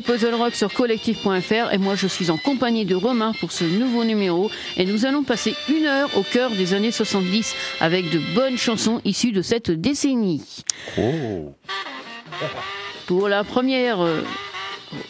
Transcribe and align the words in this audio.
écoutez 0.00 0.12
Puzzle 0.12 0.34
Rock 0.34 0.54
sur 0.54 0.72
collectif.fr 0.72 1.72
et 1.72 1.78
moi 1.78 1.94
je 1.94 2.06
suis 2.06 2.30
en 2.30 2.36
compagnie 2.36 2.84
de 2.84 2.94
Romain 2.94 3.32
pour 3.40 3.52
ce 3.52 3.64
nouveau 3.64 4.04
numéro 4.04 4.50
et 4.76 4.84
nous 4.84 5.04
allons 5.04 5.22
passer 5.22 5.54
une 5.68 5.86
heure 5.86 6.10
au 6.16 6.22
cœur 6.22 6.50
des 6.50 6.74
années 6.74 6.92
70 6.92 7.54
avec 7.80 8.10
de 8.10 8.20
bonnes 8.34 8.56
chansons 8.56 9.00
issues 9.04 9.32
de 9.32 9.42
cette 9.42 9.70
décennie. 9.70 10.64
Oh. 10.98 11.54
Pour 13.06 13.28
la 13.28 13.44
première, 13.44 14.00
euh, 14.00 14.22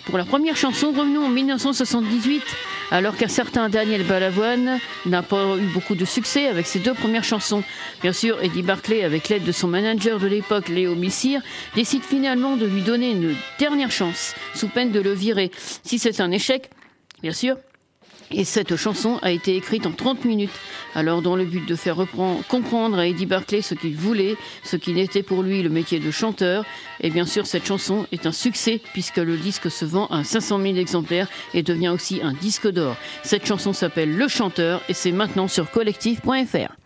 pour 0.06 0.18
la 0.18 0.24
première 0.24 0.56
chanson, 0.56 0.92
revenons 0.92 1.26
en 1.26 1.28
1978 1.28 2.42
alors 2.90 3.16
qu'un 3.16 3.28
certain 3.28 3.68
Daniel 3.68 4.04
Balavoine 4.04 4.78
n'a 5.06 5.22
pas 5.22 5.56
eu 5.56 5.66
beaucoup 5.72 5.94
de 5.94 6.04
succès 6.04 6.46
avec 6.46 6.66
ses 6.66 6.80
deux 6.80 6.94
premières 6.94 7.24
chansons. 7.24 7.62
Bien 8.02 8.12
sûr, 8.12 8.42
Eddie 8.42 8.62
Barclay, 8.62 9.04
avec 9.04 9.28
l'aide 9.28 9.44
de 9.44 9.52
son 9.52 9.68
manager 9.68 10.18
de 10.18 10.26
l'époque, 10.26 10.68
Léo 10.68 10.94
Missire, 10.94 11.40
décide 11.74 12.02
finalement 12.02 12.56
de 12.56 12.66
lui 12.66 12.82
donner 12.82 13.12
une 13.12 13.34
dernière 13.58 13.90
chance, 13.90 14.34
sous 14.54 14.68
peine 14.68 14.90
de 14.90 15.00
le 15.00 15.12
virer. 15.12 15.50
Si 15.84 15.98
c'est 15.98 16.20
un 16.20 16.30
échec, 16.30 16.70
bien 17.22 17.32
sûr, 17.32 17.56
et 18.32 18.44
cette 18.44 18.76
chanson 18.76 19.18
a 19.22 19.30
été 19.30 19.56
écrite 19.56 19.86
en 19.86 19.92
30 19.92 20.24
minutes. 20.24 20.50
Alors, 20.94 21.22
dans 21.22 21.36
le 21.36 21.44
but 21.44 21.66
de 21.66 21.74
faire 21.74 21.96
comprendre 22.48 22.98
à 22.98 23.06
Eddie 23.06 23.26
Barclay 23.26 23.62
ce 23.62 23.74
qu'il 23.74 23.96
voulait, 23.96 24.36
ce 24.62 24.76
qui 24.76 24.92
n'était 24.92 25.22
pour 25.22 25.42
lui 25.42 25.62
le 25.62 25.70
métier 25.70 25.98
de 26.00 26.10
chanteur, 26.10 26.64
et 27.00 27.10
bien 27.10 27.26
sûr, 27.26 27.46
cette 27.46 27.66
chanson 27.66 28.06
est 28.12 28.26
un 28.26 28.32
succès 28.32 28.80
puisque 28.92 29.18
le 29.18 29.36
disque 29.36 29.70
se 29.70 29.84
vend 29.84 30.06
à 30.06 30.24
500 30.24 30.60
000 30.60 30.76
exemplaires 30.76 31.28
et 31.54 31.62
devient 31.62 31.88
aussi 31.88 32.20
un 32.22 32.32
disque 32.32 32.68
d'or. 32.68 32.96
Cette 33.22 33.46
chanson 33.46 33.72
s'appelle 33.72 34.16
Le 34.16 34.28
Chanteur 34.28 34.82
et 34.88 34.94
c'est 34.94 35.12
maintenant 35.12 35.48
sur 35.48 35.70
collectif.fr. 35.70 36.79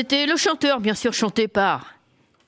C'était 0.00 0.24
le 0.24 0.38
chanteur, 0.38 0.80
bien 0.80 0.94
sûr, 0.94 1.12
chanté 1.12 1.46
par 1.46 1.92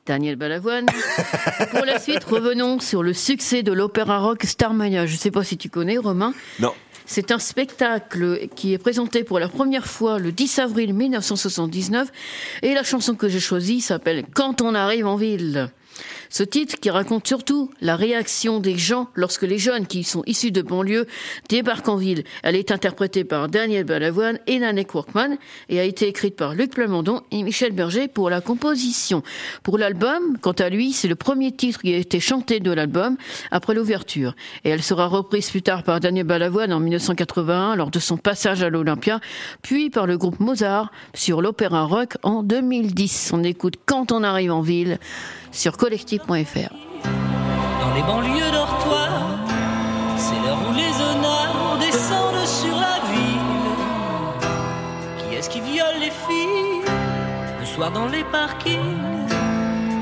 Daniel 0.07 0.37
Balavoine. 0.37 0.87
Pour 1.71 1.85
la 1.85 1.99
suite, 1.99 2.25
revenons 2.25 2.81
sur 2.81 3.03
le 3.03 3.13
succès 3.13 3.63
de 3.63 3.73
l'opéra 3.73 4.21
rock 4.21 4.45
Starmania. 4.45 5.05
Je 5.05 5.13
ne 5.13 5.19
sais 5.19 5.31
pas 5.31 5.45
si 5.45 5.59
tu 5.59 5.69
connais, 5.69 5.99
Romain. 5.99 6.33
Non. 6.61 6.73
C'est 7.05 7.31
un 7.31 7.39
spectacle 7.39 8.49
qui 8.57 8.73
est 8.73 8.79
présenté 8.79 9.23
pour 9.23 9.39
la 9.39 9.49
première 9.49 9.87
fois 9.87 10.19
le 10.19 10.33
10 10.33 10.61
avril 10.61 10.95
1979 10.95 12.09
et 12.63 12.73
la 12.73 12.85
chanson 12.85 13.15
que 13.17 13.29
j'ai 13.29 13.39
choisie 13.39 13.83
s'appelle 13.83 14.25
Quand 14.33 14.63
on 14.63 14.75
arrive 14.75 15.07
en 15.07 15.17
ville. 15.17 15.69
Ce 16.33 16.43
titre 16.43 16.77
qui 16.81 16.89
raconte 16.89 17.29
surtout 17.29 17.71
la 17.83 17.95
réaction 17.95 18.59
des 18.59 18.79
gens 18.79 19.09
lorsque 19.15 19.43
les 19.43 19.59
jeunes 19.59 19.87
qui 19.87 20.03
sont 20.03 20.23
issus 20.25 20.51
de 20.51 20.63
banlieue 20.63 21.07
débarquent 21.51 21.91
en 21.91 21.97
ville. 21.97 22.25
Elle 22.43 22.57
est 22.57 22.71
interprétée 22.71 23.23
par 23.23 23.51
Daniel 23.51 23.85
Balavoine 23.85 24.39
et 24.47 24.59
Nanek 24.59 24.95
Workman 24.95 25.37
et 25.69 25.79
a 25.79 25.85
été 25.85 26.09
écrite 26.09 26.35
par 26.35 26.55
Luc 26.55 26.71
Plamondon 26.71 27.21
et 27.33 27.43
Michel 27.43 27.73
Berger 27.73 28.09
pour 28.09 28.31
la 28.31 28.41
composition. 28.41 29.23
Pour 29.63 29.77
l'album, 29.77 30.39
quant 30.41 30.53
à 30.53 30.71
lui, 30.71 30.95
c'est 30.95 31.07
le 31.07 31.17
premier 31.17 31.53
titre 31.53 31.83
qui 31.83 31.93
a 31.93 31.99
été 31.99 32.19
chanté 32.19 32.61
de 32.61 32.73
l'album 32.73 33.19
après 33.51 33.75
l'ouverture. 33.75 34.35
Et 34.65 34.71
elle 34.71 34.83
sera 34.83 35.09
reprise 35.09 35.51
plus 35.51 35.61
tard 35.61 35.83
par 35.83 36.01
Daniel 36.01 36.25
Balavoine 36.25 36.73
en 36.73 36.81
1981 36.81 37.77
lors 37.77 37.91
de 37.91 37.99
son 37.99 38.17
passage 38.17 38.63
à 38.63 38.71
l'Olympia, 38.71 39.21
puis 39.61 39.91
par 39.91 40.07
le 40.07 40.17
groupe 40.17 40.41
Mozart 40.41 40.93
sur 41.13 41.43
l'opéra 41.43 41.85
rock 41.85 42.17
en 42.23 42.43
2010. 42.43 43.33
On 43.35 43.45
écoute 43.45 43.75
Quand 43.85 44.13
on 44.13 44.25
arrive 44.25 44.51
en 44.51 44.63
ville 44.63 44.99
sur 45.53 45.77
collectif.fr. 45.77 46.73
Dans 47.81 47.95
les 47.95 48.03
banlieues 48.03 48.51
dortoirs, 48.53 49.39
c'est 50.17 50.35
l'heure 50.45 50.59
où 50.69 50.75
les 50.75 50.95
honneurs 51.01 51.79
descendent 51.79 52.47
sur 52.47 52.75
la 52.75 52.99
ville. 53.13 53.69
Qui 55.19 55.37
est-ce 55.37 55.51
qui 55.51 55.61
viole 55.61 55.99
les 56.01 56.11
filles 56.11 56.83
le 57.61 57.67
soir 57.67 57.93
dans 57.93 58.09
les 58.09 58.25
parkings? 58.25 59.29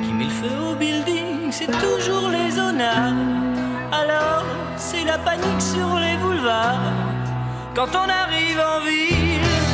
Qui 0.04 0.12
met 0.12 0.24
le 0.24 0.30
feu 0.30 0.50
au 0.70 0.74
building 0.76 1.50
C'est 1.50 1.66
toujours 1.66 2.28
les 2.28 2.58
honneurs. 2.58 3.14
Alors, 3.92 4.44
c'est 4.76 5.04
la 5.04 5.18
panique 5.18 5.60
sur 5.60 5.98
les 5.98 6.16
boulevards 6.16 6.78
quand 7.74 7.88
on 7.94 8.08
arrive 8.08 8.58
en 8.58 8.84
ville. 8.84 9.69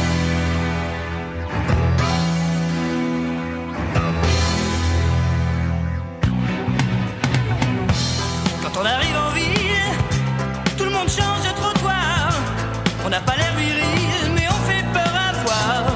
On 8.78 8.84
arrive 8.84 9.16
en 9.16 9.30
ville, 9.30 9.90
tout 10.76 10.84
le 10.84 10.90
monde 10.90 11.08
change 11.08 11.42
de 11.48 11.52
trottoir. 11.54 12.28
On 13.06 13.08
n'a 13.08 13.20
pas 13.20 13.34
l'air 13.36 13.54
viril, 13.56 14.32
mais 14.34 14.46
on 14.50 14.70
fait 14.70 14.84
peur 14.92 15.12
à 15.28 15.32
voir. 15.44 15.92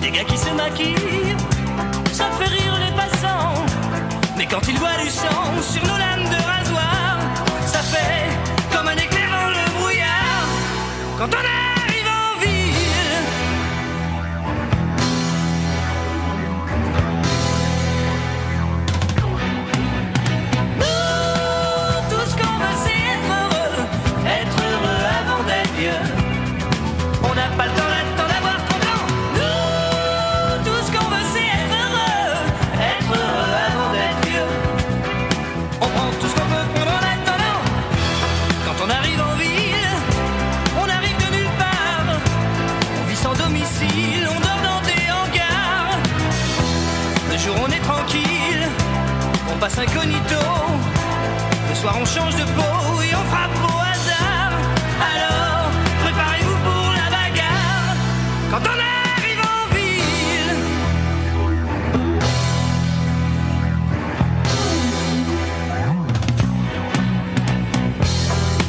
Des 0.00 0.10
gars 0.10 0.24
qui 0.24 0.36
se 0.36 0.50
maquillent, 0.50 1.36
ça 2.12 2.24
fait 2.38 2.48
rire 2.48 2.76
les 2.84 2.92
passants. 2.96 3.64
Mais 4.36 4.46
quand 4.46 4.66
ils 4.68 4.78
voient 4.78 5.00
du 5.00 5.10
sang 5.10 5.44
sur 5.62 5.82
nos 5.86 5.96
lames 5.96 6.28
de 6.28 6.42
rasoir, 6.42 7.18
ça 7.66 7.80
fait 7.82 8.76
comme 8.76 8.88
un 8.88 8.96
éclair 8.96 9.28
dans 9.30 9.50
le 9.50 9.78
brouillard. 9.78 10.48
Quand 11.18 11.28
on 11.28 11.38
arrive 11.38 11.67
incognito. 49.78 50.40
Le 51.68 51.74
soir, 51.74 51.96
on 52.00 52.04
change 52.04 52.34
de 52.34 52.42
peau 52.42 53.02
et 53.02 53.14
on 53.14 53.24
frappe 53.30 53.58
au 53.62 53.78
hasard. 53.78 54.52
Alors, 55.12 55.70
préparez-vous 56.02 56.58
pour 56.68 56.86
la 57.00 57.08
bagarre. 57.16 57.96
Quand 58.50 58.64
on 58.64 58.78
arrive 58.96 59.40
en 59.54 59.62
ville. 59.76 60.52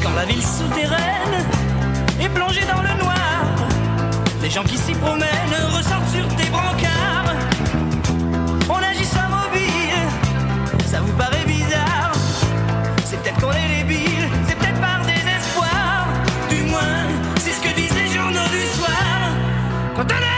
Quand 0.03 0.13
la 0.15 0.25
ville 0.25 0.43
souterraine 0.43 1.37
est 2.21 2.29
plongée 2.29 2.65
dans 2.71 2.81
le 2.81 2.93
noir, 3.03 3.45
les 4.41 4.49
gens 4.49 4.63
qui 4.63 4.77
s'y 4.77 4.93
promènent 4.93 5.55
ressortent 5.75 5.98
Quand 19.99 20.28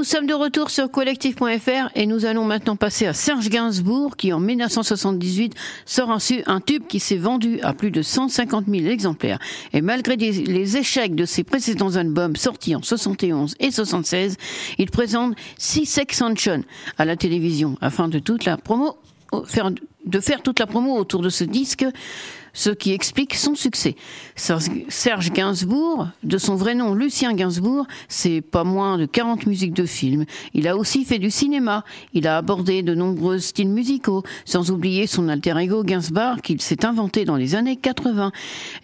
Nous 0.00 0.04
sommes 0.04 0.26
de 0.26 0.32
retour 0.32 0.70
sur 0.70 0.90
collectif.fr 0.90 1.90
et 1.94 2.06
nous 2.06 2.24
allons 2.24 2.46
maintenant 2.46 2.74
passer 2.74 3.04
à 3.04 3.12
Serge 3.12 3.50
Gainsbourg 3.50 4.16
qui 4.16 4.32
en 4.32 4.40
1978 4.40 5.54
sort 5.84 6.10
un, 6.10 6.60
tube 6.62 6.86
qui 6.88 7.00
s'est 7.00 7.18
vendu 7.18 7.60
à 7.60 7.74
plus 7.74 7.90
de 7.90 8.00
150 8.00 8.64
000 8.66 8.86
exemplaires. 8.86 9.38
Et 9.74 9.82
malgré 9.82 10.16
les 10.16 10.76
échecs 10.78 11.14
de 11.14 11.26
ses 11.26 11.44
précédents 11.44 11.96
albums 11.96 12.34
sortis 12.34 12.74
en 12.74 12.80
71 12.80 13.56
et 13.60 13.70
76, 13.70 14.38
il 14.78 14.90
présente 14.90 15.36
Six 15.58 15.98
Extension 15.98 16.64
à 16.96 17.04
la 17.04 17.16
télévision 17.16 17.76
afin 17.82 18.08
de 18.08 18.20
faire 18.20 18.56
toute 20.42 20.60
la 20.60 20.66
promo 20.66 20.96
autour 20.96 21.20
de 21.20 21.28
ce 21.28 21.44
disque 21.44 21.84
ce 22.52 22.70
qui 22.70 22.92
explique 22.92 23.34
son 23.34 23.54
succès. 23.54 23.96
Serge 24.36 25.30
Gainsbourg, 25.32 26.08
de 26.22 26.38
son 26.38 26.54
vrai 26.54 26.74
nom 26.74 26.94
Lucien 26.94 27.32
Gainsbourg, 27.32 27.86
c'est 28.08 28.40
pas 28.40 28.64
moins 28.64 28.98
de 28.98 29.06
40 29.06 29.46
musiques 29.46 29.74
de 29.74 29.84
films. 29.84 30.24
Il 30.54 30.68
a 30.68 30.76
aussi 30.76 31.04
fait 31.04 31.18
du 31.18 31.30
cinéma. 31.30 31.84
Il 32.12 32.26
a 32.26 32.36
abordé 32.36 32.82
de 32.82 32.94
nombreux 32.94 33.38
styles 33.38 33.68
musicaux, 33.68 34.22
sans 34.44 34.70
oublier 34.70 35.06
son 35.06 35.28
alter 35.28 35.56
ego 35.58 35.84
Gainsbourg 35.84 36.42
qu'il 36.42 36.60
s'est 36.60 36.84
inventé 36.84 37.24
dans 37.24 37.36
les 37.36 37.54
années 37.54 37.76
80. 37.76 38.32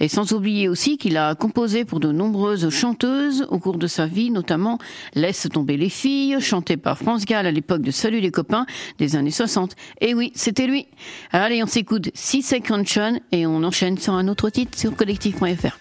Et 0.00 0.08
sans 0.08 0.32
oublier 0.32 0.68
aussi 0.68 0.98
qu'il 0.98 1.16
a 1.16 1.34
composé 1.34 1.84
pour 1.84 2.00
de 2.00 2.12
nombreuses 2.12 2.68
chanteuses 2.70 3.46
au 3.50 3.58
cours 3.58 3.78
de 3.78 3.86
sa 3.86 4.06
vie, 4.06 4.30
notamment 4.30 4.78
Laisse 5.14 5.48
tomber 5.52 5.76
les 5.76 5.88
filles, 5.88 6.40
chanté 6.40 6.76
par 6.76 6.98
France 6.98 7.24
Gall 7.24 7.46
à 7.46 7.50
l'époque 7.50 7.82
de 7.82 7.90
Salut 7.90 8.20
les 8.20 8.30
copains 8.30 8.66
des 8.98 9.16
années 9.16 9.30
60. 9.30 9.74
Et 10.00 10.14
oui, 10.14 10.32
c'était 10.34 10.66
lui. 10.66 10.86
Allez, 11.32 11.62
on 11.62 11.66
s'écoute 11.66 12.10
Six 12.14 12.42
Second 12.42 12.84
et 13.32 13.46
on 13.46 13.62
enchaîne 13.66 13.98
sur 13.98 14.14
un 14.14 14.28
autre 14.28 14.48
titre 14.50 14.78
sur 14.78 14.94
collectif.fr. 14.96 15.78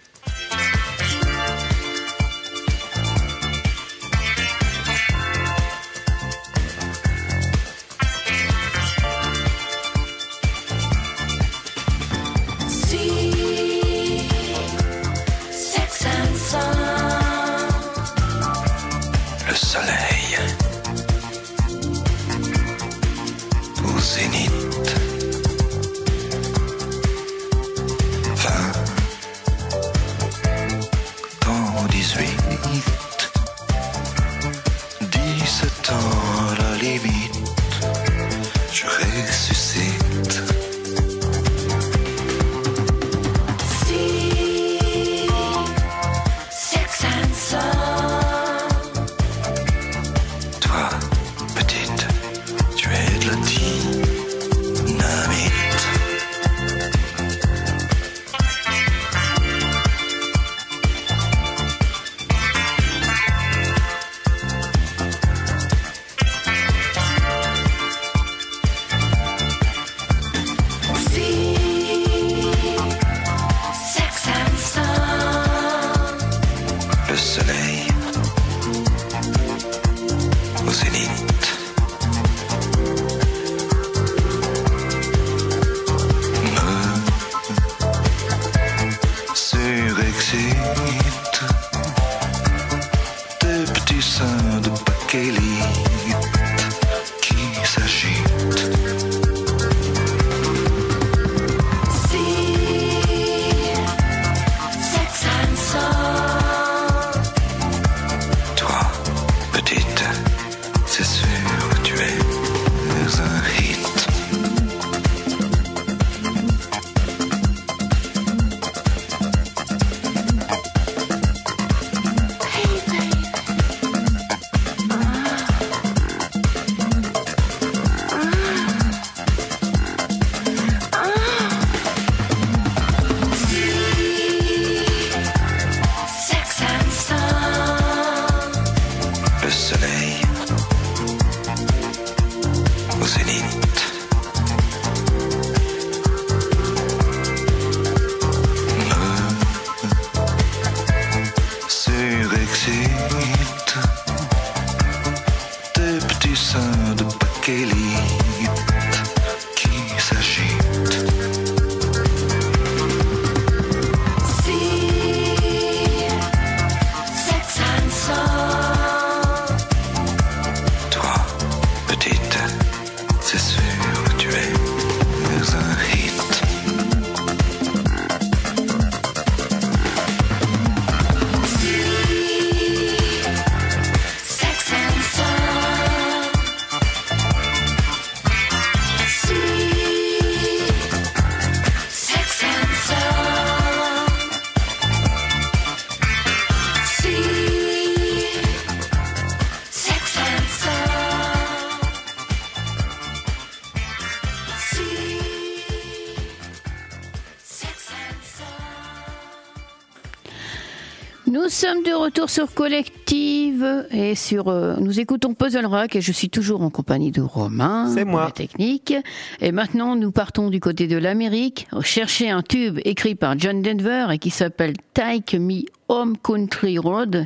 sur 212.35 212.53
Collective 212.53 213.87
et 213.91 214.13
sur 214.13 214.49
euh, 214.49 214.75
nous 214.81 214.99
écoutons 214.99 215.33
Puzzle 215.33 215.65
Rock 215.67 215.95
et 215.95 216.01
je 216.01 216.11
suis 216.11 216.29
toujours 216.29 216.63
en 216.63 216.69
compagnie 216.69 217.11
de 217.11 217.21
Romain. 217.21 217.89
C'est 217.95 218.03
moi. 218.03 218.25
la 218.25 218.31
technique. 218.31 218.93
Et 219.39 219.53
maintenant 219.53 219.95
nous 219.95 220.11
partons 220.11 220.49
du 220.49 220.59
côté 220.59 220.87
de 220.87 220.97
l'Amérique 220.97 221.65
chercher 221.81 222.29
un 222.29 222.41
tube 222.41 222.81
écrit 222.83 223.15
par 223.15 223.39
John 223.39 223.61
Denver 223.61 224.07
et 224.11 224.17
qui 224.17 224.31
s'appelle 224.31 224.73
Take 224.93 225.39
Me 225.39 225.61
Home 225.87 226.17
Country 226.17 226.77
Road. 226.77 227.25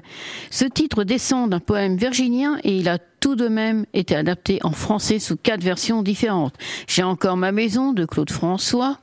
Ce 0.51 0.66
titre 0.66 1.04
descend 1.04 1.50
d'un 1.50 1.60
poème 1.60 1.98
virginien 1.98 2.60
et 2.63 2.78
il 2.78 2.88
a 2.88 3.00
tout 3.20 3.36
de 3.36 3.48
même 3.48 3.88
été 3.96 4.16
adapté 4.16 4.60
en 4.62 4.74
français 4.74 5.18
sous 5.18 5.38
quatre 5.38 5.63
versions 5.63 6.04
différentes. 6.04 6.54
J'ai 6.86 7.01
encore 7.01 7.36
ma 7.36 7.51
maison 7.51 7.94
de 7.94 8.06
Claude 8.06 8.30
François. 8.30 9.00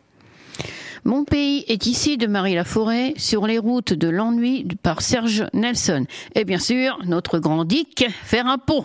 Mon 1.07 1.23
pays 1.23 1.65
est 1.69 1.87
ici 1.87 2.17
de 2.17 2.27
Marie 2.27 2.57
Laforêt, 2.57 3.15
sur 3.17 3.47
les 3.47 3.61
routes 3.61 3.93
de 3.93 4.09
l'ennui 4.09 4.67
par 4.83 5.03
Serge 5.03 5.47
Nelson. 5.55 6.05
Et 6.35 6.45
bien 6.45 6.59
sûr, 6.59 6.99
notre 7.07 7.39
grand 7.39 7.65
Dick, 7.65 8.05
pot. 8.67 8.85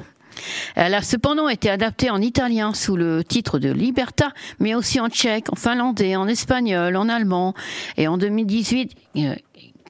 Elle 0.75 0.93
a 0.93 1.01
cependant 1.01 1.49
été 1.49 1.67
adaptée 1.67 2.11
en 2.11 2.21
italien 2.21 2.75
sous 2.75 2.95
le 2.95 3.23
titre 3.23 3.57
de 3.57 3.71
Liberta, 3.71 4.33
mais 4.59 4.75
aussi 4.75 4.99
en 4.99 5.09
tchèque, 5.09 5.51
en 5.51 5.55
finlandais, 5.55 6.15
en 6.15 6.27
espagnol, 6.27 6.95
en 6.95 7.09
allemand. 7.09 7.55
Et 7.97 8.07
en 8.07 8.19
2018, 8.19 8.91
euh, 9.17 9.35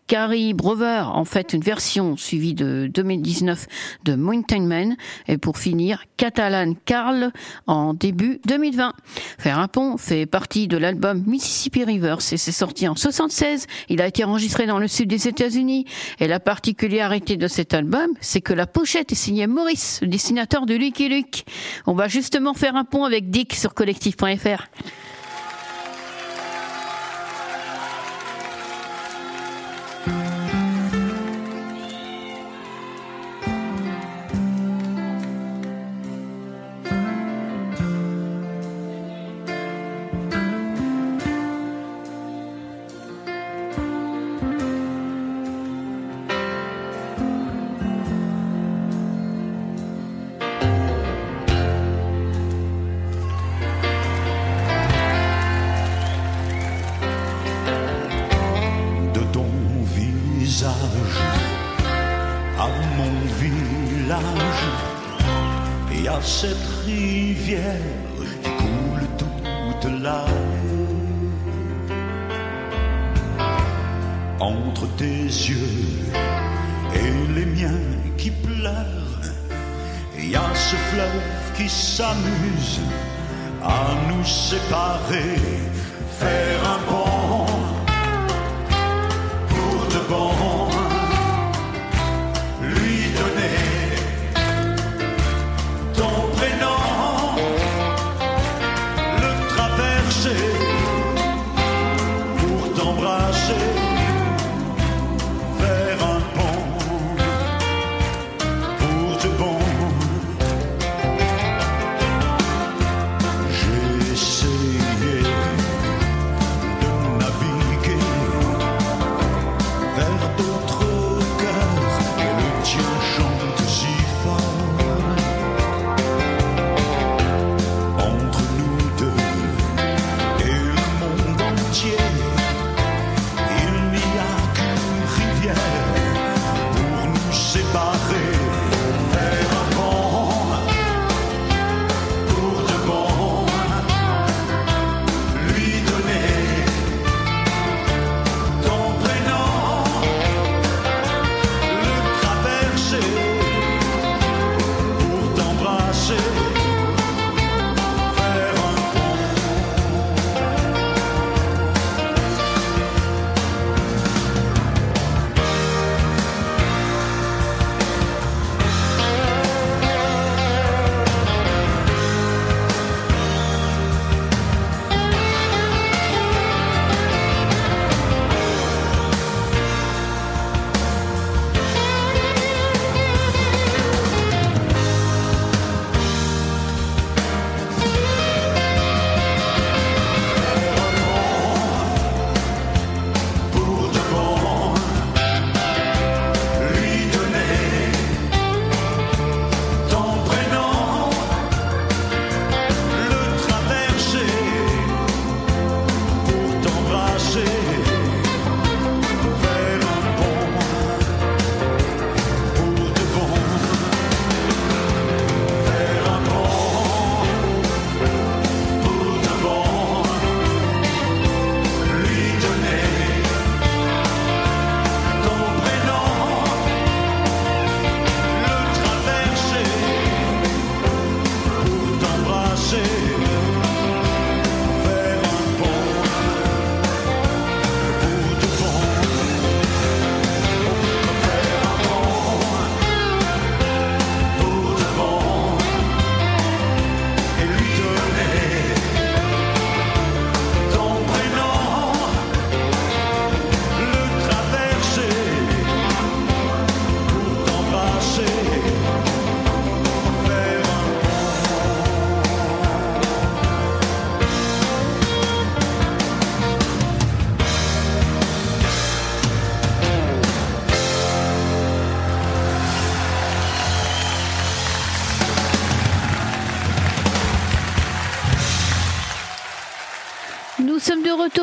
Gary 0.08 0.54
Brover 0.54 1.04
en 1.08 1.26
fait 1.26 1.54
une 1.54 1.62
version 1.62 2.18
suivie 2.18 2.54
de 2.54 2.90
2019 2.94 3.68
de 4.04 4.16
Mountain 4.16 4.62
Man 4.62 4.96
et 5.28 5.38
pour 5.38 5.58
finir 5.58 6.04
Catalan 6.18 6.74
Carl 6.86 7.32
en 7.68 7.94
début 7.94 8.40
2020. 8.46 8.94
Faire 9.40 9.60
un 9.60 9.68
pont 9.68 9.98
fait 9.98 10.26
partie 10.26 10.68
de 10.68 10.78
l'album 10.78 11.24
Mississippi 11.26 11.84
Rivers 11.84 12.20
et 12.32 12.38
c'est 12.38 12.52
sorti 12.52 12.88
en 12.88 12.96
76. 12.96 13.68
Il 13.90 14.02
a 14.02 14.08
été 14.08 14.24
enregistré 14.24 14.66
dans 14.66 14.80
le 14.80 14.88
sud 14.88 15.10
des 15.10 15.28
États-Unis 15.28 15.86
et 16.20 16.28
la 16.28 16.40
particularité 16.40 17.38
de 17.38 17.48
cet 17.48 17.74
album, 17.74 18.08
c'est 18.20 18.42
que 18.42 18.54
la 18.54 18.68
pochette 18.68 19.12
est 19.12 19.16
signée 19.16 19.48
Maurice, 19.48 20.00
le 20.02 20.08
dessinateur 20.08 20.66
de 20.66 20.76
Lucky 20.76 21.10
Luke. 21.10 21.46
On 21.88 21.94
va 21.94 22.08
justement 22.08 22.54
faire 22.54 22.76
un 22.76 22.84
pont 22.84 23.06
avec 23.06 23.30
Dick 23.30 23.56
sur 23.56 23.74
collectif.fr. 23.74 24.68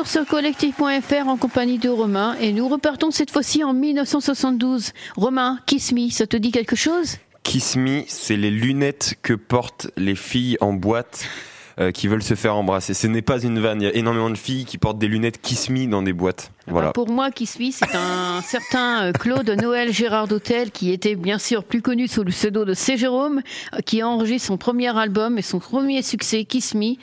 sur 0.09 0.25
collectif.fr 0.25 1.27
en 1.27 1.37
compagnie 1.37 1.77
de 1.77 1.87
Romain 1.87 2.35
et 2.41 2.51
nous 2.51 2.67
repartons 2.67 3.11
cette 3.11 3.29
fois-ci 3.29 3.63
en 3.63 3.73
1972. 3.73 4.93
Romain, 5.15 5.59
Kiss 5.67 5.91
Me, 5.91 6.09
ça 6.09 6.25
te 6.25 6.35
dit 6.35 6.51
quelque 6.51 6.75
chose? 6.75 7.17
Kiss 7.43 7.75
Me, 7.75 8.01
c'est 8.07 8.35
les 8.35 8.49
lunettes 8.49 9.19
que 9.21 9.33
portent 9.33 9.91
les 9.97 10.15
filles 10.15 10.57
en 10.61 10.73
boîte 10.73 11.27
euh, 11.79 11.91
qui 11.91 12.07
veulent 12.07 12.23
se 12.23 12.33
faire 12.33 12.55
embrasser. 12.55 12.95
Ce 12.95 13.05
n'est 13.05 13.21
pas 13.21 13.39
une 13.39 13.59
vanne. 13.59 13.83
Il 13.83 13.85
y 13.85 13.87
a 13.87 13.95
énormément 13.95 14.31
de 14.31 14.37
filles 14.37 14.65
qui 14.65 14.79
portent 14.79 14.97
des 14.97 15.07
lunettes 15.07 15.39
Kiss 15.43 15.69
Me 15.69 15.85
dans 15.85 16.01
des 16.01 16.13
boîtes. 16.13 16.51
Voilà. 16.69 16.91
Pour 16.91 17.09
moi, 17.09 17.31
qui 17.31 17.45
suis, 17.45 17.71
c'est 17.71 17.95
un 17.95 18.41
certain 18.43 19.05
euh, 19.05 19.11
Claude 19.11 19.49
Noël 19.49 19.91
Gérard 19.91 20.27
d'Hôtel, 20.27 20.71
qui 20.71 20.91
était 20.91 21.15
bien 21.15 21.39
sûr 21.39 21.63
plus 21.63 21.81
connu 21.81 22.07
sous 22.07 22.23
le 22.23 22.29
pseudo 22.29 22.65
de 22.65 22.73
C. 22.73 22.97
Jérôme, 22.97 23.41
euh, 23.73 23.79
qui 23.79 24.01
a 24.01 24.07
enregistré 24.07 24.47
son 24.47 24.57
premier 24.57 24.95
album 24.95 25.37
et 25.37 25.41
son 25.41 25.59
premier 25.59 26.01
succès, 26.01 26.45
Kiss 26.45 26.75
Me. 26.75 26.95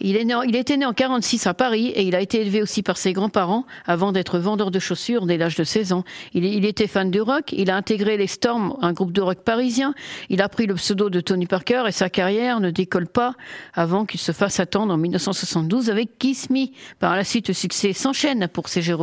Il, 0.00 0.16
est 0.16 0.24
né 0.24 0.34
il 0.46 0.56
était 0.56 0.76
né 0.76 0.86
en 0.86 0.92
46 0.92 1.46
à 1.46 1.54
Paris 1.54 1.88
et 1.88 2.02
il 2.02 2.14
a 2.14 2.20
été 2.20 2.40
élevé 2.40 2.62
aussi 2.62 2.82
par 2.82 2.96
ses 2.96 3.12
grands-parents 3.12 3.64
avant 3.86 4.12
d'être 4.12 4.38
vendeur 4.38 4.70
de 4.70 4.78
chaussures 4.78 5.26
dès 5.26 5.36
l'âge 5.36 5.56
de 5.56 5.64
16 5.64 5.92
ans. 5.92 6.04
Il, 6.32 6.44
il 6.44 6.64
était 6.64 6.86
fan 6.86 7.10
de 7.10 7.20
rock, 7.20 7.52
il 7.52 7.70
a 7.70 7.76
intégré 7.76 8.16
les 8.16 8.26
Storms, 8.26 8.76
un 8.80 8.92
groupe 8.92 9.12
de 9.12 9.20
rock 9.20 9.38
parisien. 9.44 9.94
Il 10.30 10.42
a 10.42 10.48
pris 10.48 10.66
le 10.66 10.74
pseudo 10.74 11.10
de 11.10 11.20
Tony 11.20 11.46
Parker 11.46 11.84
et 11.86 11.92
sa 11.92 12.10
carrière 12.10 12.60
ne 12.60 12.70
décolle 12.70 13.06
pas 13.06 13.34
avant 13.74 14.04
qu'il 14.04 14.20
se 14.20 14.32
fasse 14.32 14.58
attendre 14.60 14.92
en 14.94 14.96
1972 14.96 15.90
avec 15.90 16.18
Kiss 16.18 16.50
Me. 16.50 16.66
Par 16.98 17.14
la 17.14 17.24
suite, 17.24 17.48
le 17.48 17.54
succès 17.54 17.92
s'enchaîne 17.92 18.48
pour 18.48 18.68
C. 18.68 18.82
Jérôme. 18.82 18.93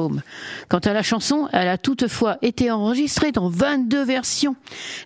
Quant 0.69 0.79
à 0.79 0.93
la 0.93 1.03
chanson, 1.03 1.47
elle 1.53 1.67
a 1.67 1.77
toutefois 1.77 2.37
été 2.41 2.71
enregistrée 2.71 3.31
dans 3.31 3.49
22 3.49 4.03
versions 4.03 4.55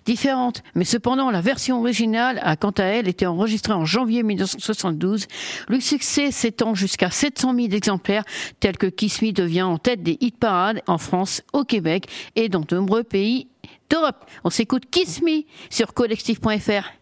différentes. 0.04 0.62
Mais 0.74 0.84
cependant, 0.84 1.30
la 1.30 1.40
version 1.40 1.80
originale 1.80 2.40
a 2.42 2.56
quant 2.56 2.70
à 2.70 2.84
elle 2.84 3.08
été 3.08 3.26
enregistrée 3.26 3.72
en 3.72 3.84
janvier 3.84 4.22
1972. 4.22 5.26
Le 5.68 5.80
succès 5.80 6.30
s'étend 6.30 6.74
jusqu'à 6.74 7.10
700 7.10 7.54
000 7.54 7.68
exemplaires, 7.72 8.24
tel 8.60 8.76
que 8.76 8.86
Kiss 8.86 9.22
Me 9.22 9.32
devient 9.32 9.62
en 9.62 9.78
tête 9.78 10.02
des 10.02 10.16
hit 10.20 10.38
parades 10.38 10.82
en 10.86 10.98
France, 10.98 11.42
au 11.52 11.64
Québec 11.64 12.06
et 12.36 12.48
dans 12.48 12.60
de 12.60 12.76
nombreux 12.76 13.02
pays 13.02 13.48
d'Europe. 13.90 14.24
On 14.44 14.50
s'écoute 14.50 14.84
Kiss 14.90 15.22
Me 15.22 15.42
sur 15.70 15.94
collectif.fr. 15.94 16.92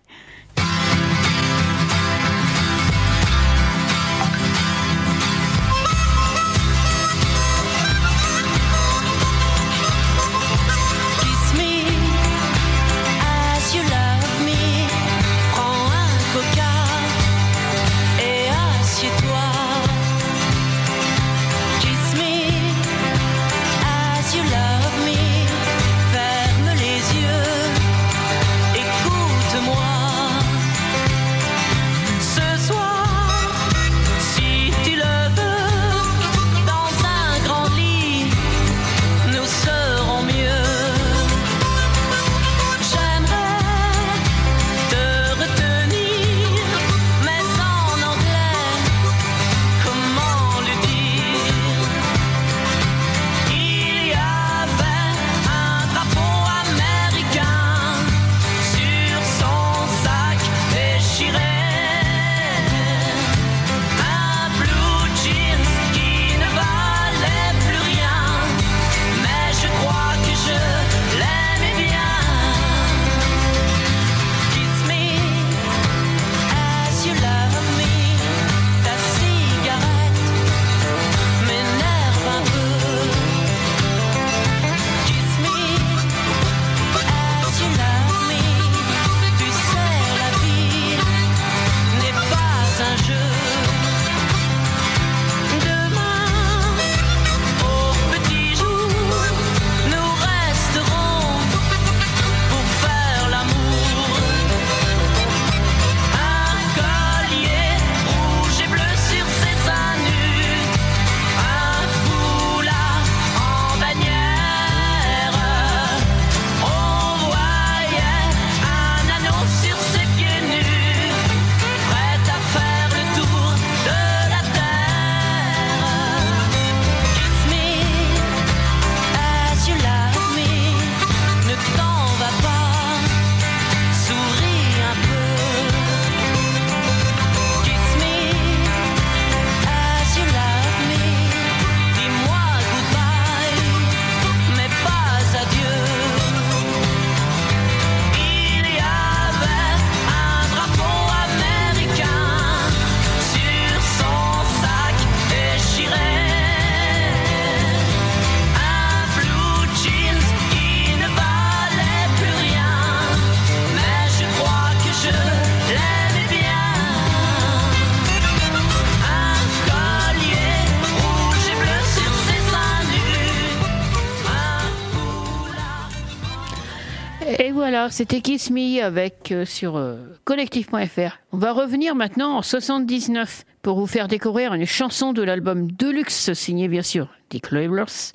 c'était 177.90 178.20
Kiss 178.20 178.50
Me 178.50 178.82
avec 178.82 179.32
euh, 179.32 179.44
sur 179.44 179.76
euh, 179.76 179.96
collectif.fr. 180.24 181.18
On 181.32 181.38
va 181.38 181.52
revenir 181.52 181.94
maintenant 181.94 182.36
en 182.36 182.42
79 182.42 183.44
pour 183.62 183.78
vous 183.78 183.86
faire 183.86 184.08
découvrir 184.08 184.54
une 184.54 184.66
chanson 184.66 185.12
de 185.12 185.22
l'album 185.22 185.70
Deluxe 185.70 186.32
signée 186.34 186.68
bien 186.68 186.82
sûr 186.82 187.08
Dick 187.30 187.50
Labels. 187.50 188.12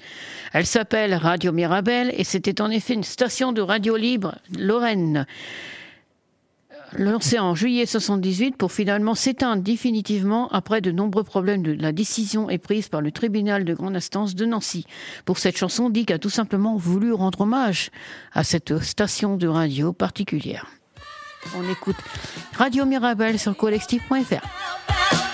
Elle 0.54 0.66
s'appelle 0.66 1.14
Radio 1.14 1.52
Mirabel 1.52 2.14
et 2.18 2.24
c'était 2.24 2.62
en 2.62 2.70
effet 2.70 2.94
une 2.94 3.04
station 3.04 3.52
de 3.52 3.62
radio 3.62 3.96
libre 3.98 4.36
Lorraine 4.58 5.26
lancée 6.98 7.40
en 7.40 7.56
juillet 7.56 7.86
78 7.86 8.58
pour 8.58 8.72
finalement 8.72 9.16
s'éteindre 9.16 9.62
définitivement 9.62 10.50
après 10.50 10.82
de 10.82 10.92
nombreux 10.92 11.24
problèmes 11.24 11.64
de 11.64 11.72
la 11.72 11.92
décision 11.92 12.50
est 12.50 12.58
prise 12.58 12.90
par 12.90 13.02
le 13.02 13.12
tribunal 13.12 13.66
de 13.66 13.74
grande 13.74 13.96
instance 13.96 14.36
de 14.36 14.46
Nancy. 14.46 14.86
Pour 15.26 15.38
cette 15.38 15.58
chanson, 15.58 15.90
Dick 15.90 16.12
a 16.12 16.20
tout 16.20 16.30
simplement 16.30 16.76
voulu 16.78 17.14
rendre 17.14 17.42
hommage 17.42 17.90
à 18.34 18.44
cette 18.44 18.80
station 18.80 19.38
de 19.38 19.48
radio 19.48 19.94
particulière. 19.94 20.68
On 21.58 21.70
écoute 21.72 21.96
Radio 22.58 22.86
Mirabel 22.86 23.40
sur 23.40 23.56
collectif.fr. 23.56 25.29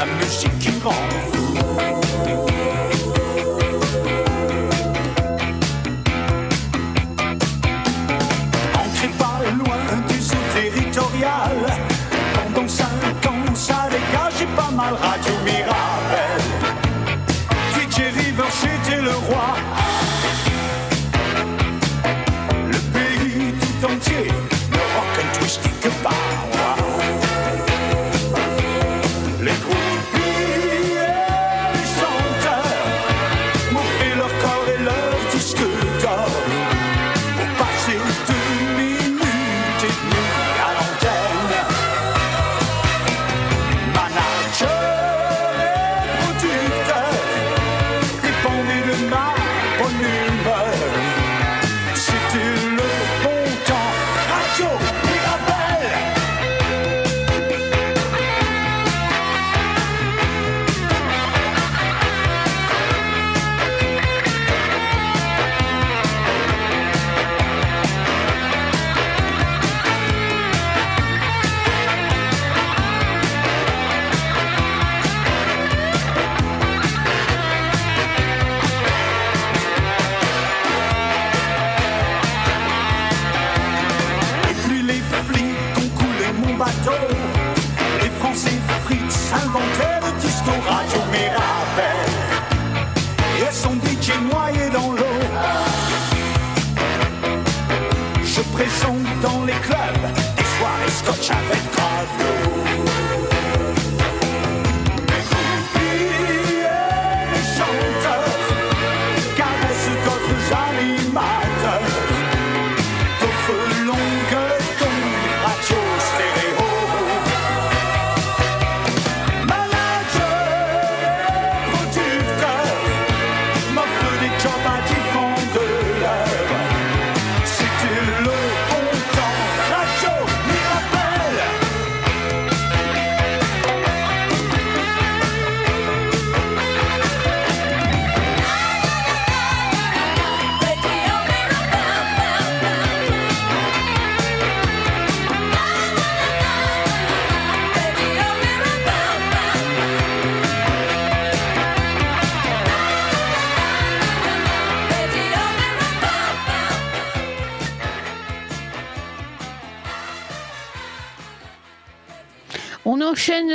la 0.00 0.06
musique 0.06 0.58
qui 0.58 0.70
me 0.70 1.39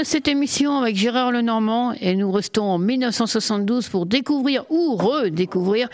Cette 0.03 0.27
émission 0.27 0.77
avec 0.79 0.95
Gérard 0.97 1.31
Lenormand 1.31 1.93
et 2.01 2.15
nous 2.15 2.29
restons 2.31 2.63
en 2.63 2.77
1972 2.77 3.87
pour 3.87 4.05
découvrir 4.05 4.65
ou 4.69 4.95
redécouvrir 4.95 5.87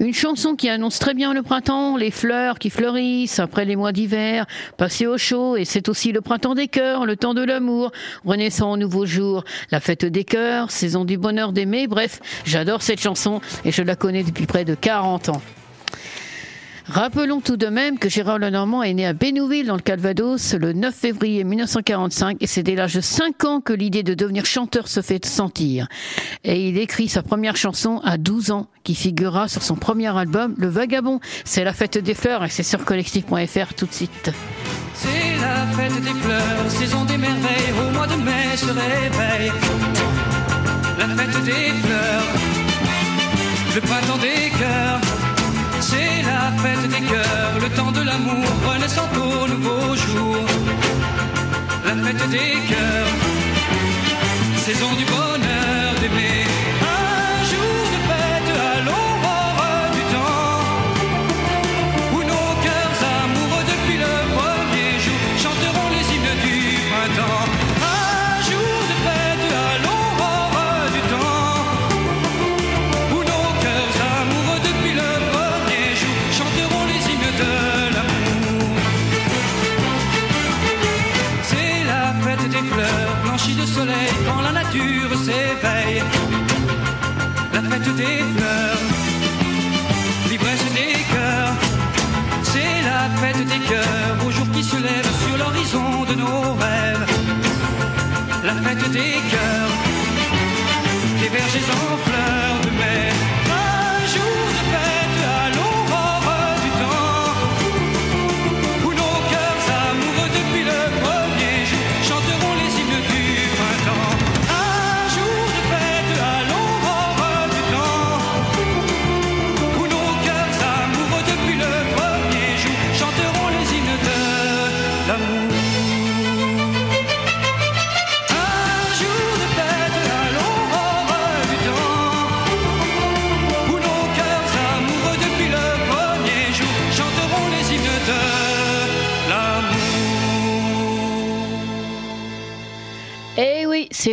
une 0.00 0.12
chanson 0.12 0.54
qui 0.54 0.68
annonce 0.68 0.98
très 0.98 1.14
bien 1.14 1.32
le 1.32 1.42
printemps, 1.42 1.96
les 1.96 2.10
fleurs 2.10 2.58
qui 2.58 2.68
fleurissent 2.68 3.38
après 3.38 3.64
les 3.64 3.74
mois 3.74 3.92
d'hiver, 3.92 4.46
passer 4.76 5.06
au 5.06 5.16
chaud 5.16 5.56
et 5.56 5.64
c'est 5.64 5.88
aussi 5.88 6.12
le 6.12 6.20
printemps 6.20 6.54
des 6.54 6.68
cœurs, 6.68 7.06
le 7.06 7.16
temps 7.16 7.32
de 7.32 7.42
l'amour, 7.42 7.90
renaissant 8.24 8.72
au 8.72 8.76
nouveau 8.76 9.06
jour, 9.06 9.44
la 9.70 9.80
fête 9.80 10.04
des 10.04 10.24
cœurs, 10.24 10.70
saison 10.70 11.04
du 11.04 11.16
bonheur 11.16 11.52
d'aimer, 11.52 11.86
bref, 11.86 12.20
j'adore 12.44 12.82
cette 12.82 13.00
chanson 13.00 13.40
et 13.64 13.72
je 13.72 13.82
la 13.82 13.96
connais 13.96 14.24
depuis 14.24 14.46
près 14.46 14.64
de 14.64 14.74
40 14.74 15.30
ans. 15.30 15.42
Rappelons 16.90 17.42
tout 17.42 17.58
de 17.58 17.66
même 17.66 17.98
que 17.98 18.08
Gérard 18.08 18.38
Lenormand 18.38 18.82
est 18.82 18.94
né 18.94 19.06
à 19.06 19.12
Bénouville 19.12 19.66
dans 19.66 19.74
le 19.74 19.82
Calvados 19.82 20.54
le 20.54 20.72
9 20.72 20.94
février 20.94 21.44
1945 21.44 22.38
et 22.40 22.46
c'est 22.46 22.62
dès 22.62 22.74
l'âge 22.74 22.94
de 22.94 23.02
5 23.02 23.44
ans 23.44 23.60
que 23.60 23.74
l'idée 23.74 24.02
de 24.02 24.14
devenir 24.14 24.46
chanteur 24.46 24.88
se 24.88 25.02
fait 25.02 25.24
sentir. 25.26 25.86
Et 26.44 26.70
il 26.70 26.78
écrit 26.78 27.08
sa 27.08 27.22
première 27.22 27.56
chanson 27.56 28.00
à 28.04 28.16
12 28.16 28.52
ans 28.52 28.68
qui 28.84 28.94
figurera 28.94 29.48
sur 29.48 29.62
son 29.62 29.74
premier 29.74 30.16
album 30.16 30.54
Le 30.56 30.68
Vagabond. 30.68 31.20
C'est 31.44 31.62
la 31.62 31.74
fête 31.74 31.98
des 31.98 32.14
fleurs 32.14 32.42
et 32.44 32.48
c'est 32.48 32.62
sur 32.62 32.82
collectif.fr 32.86 33.74
tout 33.76 33.86
de 33.86 33.92
suite. 33.92 34.30
C'est 34.94 35.36
la 35.42 35.66
fête 35.76 36.02
des 36.02 36.20
fleurs, 36.20 36.70
saison 36.70 37.04
des 37.04 37.18
merveilles, 37.18 37.74
au 37.86 37.92
mois 37.92 38.06
de 38.06 38.16
mai 38.16 38.56
se 38.56 38.64
réveille. 38.64 39.52
La 40.98 41.08
fête 41.08 41.44
des 41.44 41.70
fleurs. 41.86 42.48
C'est 45.80 46.22
la 46.22 46.50
fête 46.62 46.88
des 46.88 47.06
cœurs, 47.06 47.58
le 47.60 47.68
temps 47.70 47.92
de 47.92 48.02
l'amour, 48.02 48.44
renaissant 48.66 49.08
au 49.14 49.48
nouveau 49.48 49.94
jour. 49.94 50.36
La 51.84 51.94
fête 52.02 52.28
des 52.30 52.54
cœurs, 52.68 53.12
saison 54.56 54.92
du 54.94 55.04
bonheur 55.04 55.94
d'aimer. 56.00 56.44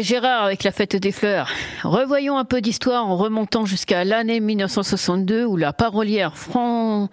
Gérard 0.05 0.43
avec 0.43 0.63
la 0.63 0.71
fête 0.71 0.95
des 0.95 1.11
fleurs. 1.11 1.49
Revoyons 1.85 2.37
un 2.39 2.45
peu 2.45 2.61
d'histoire 2.61 3.05
en 3.05 3.15
remontant 3.15 3.65
jusqu'à 3.65 4.03
l'année 4.03 4.39
1962 4.39 5.45
où 5.45 5.55
la 5.55 5.71
parolière 5.71 6.35
Fran 6.35 7.09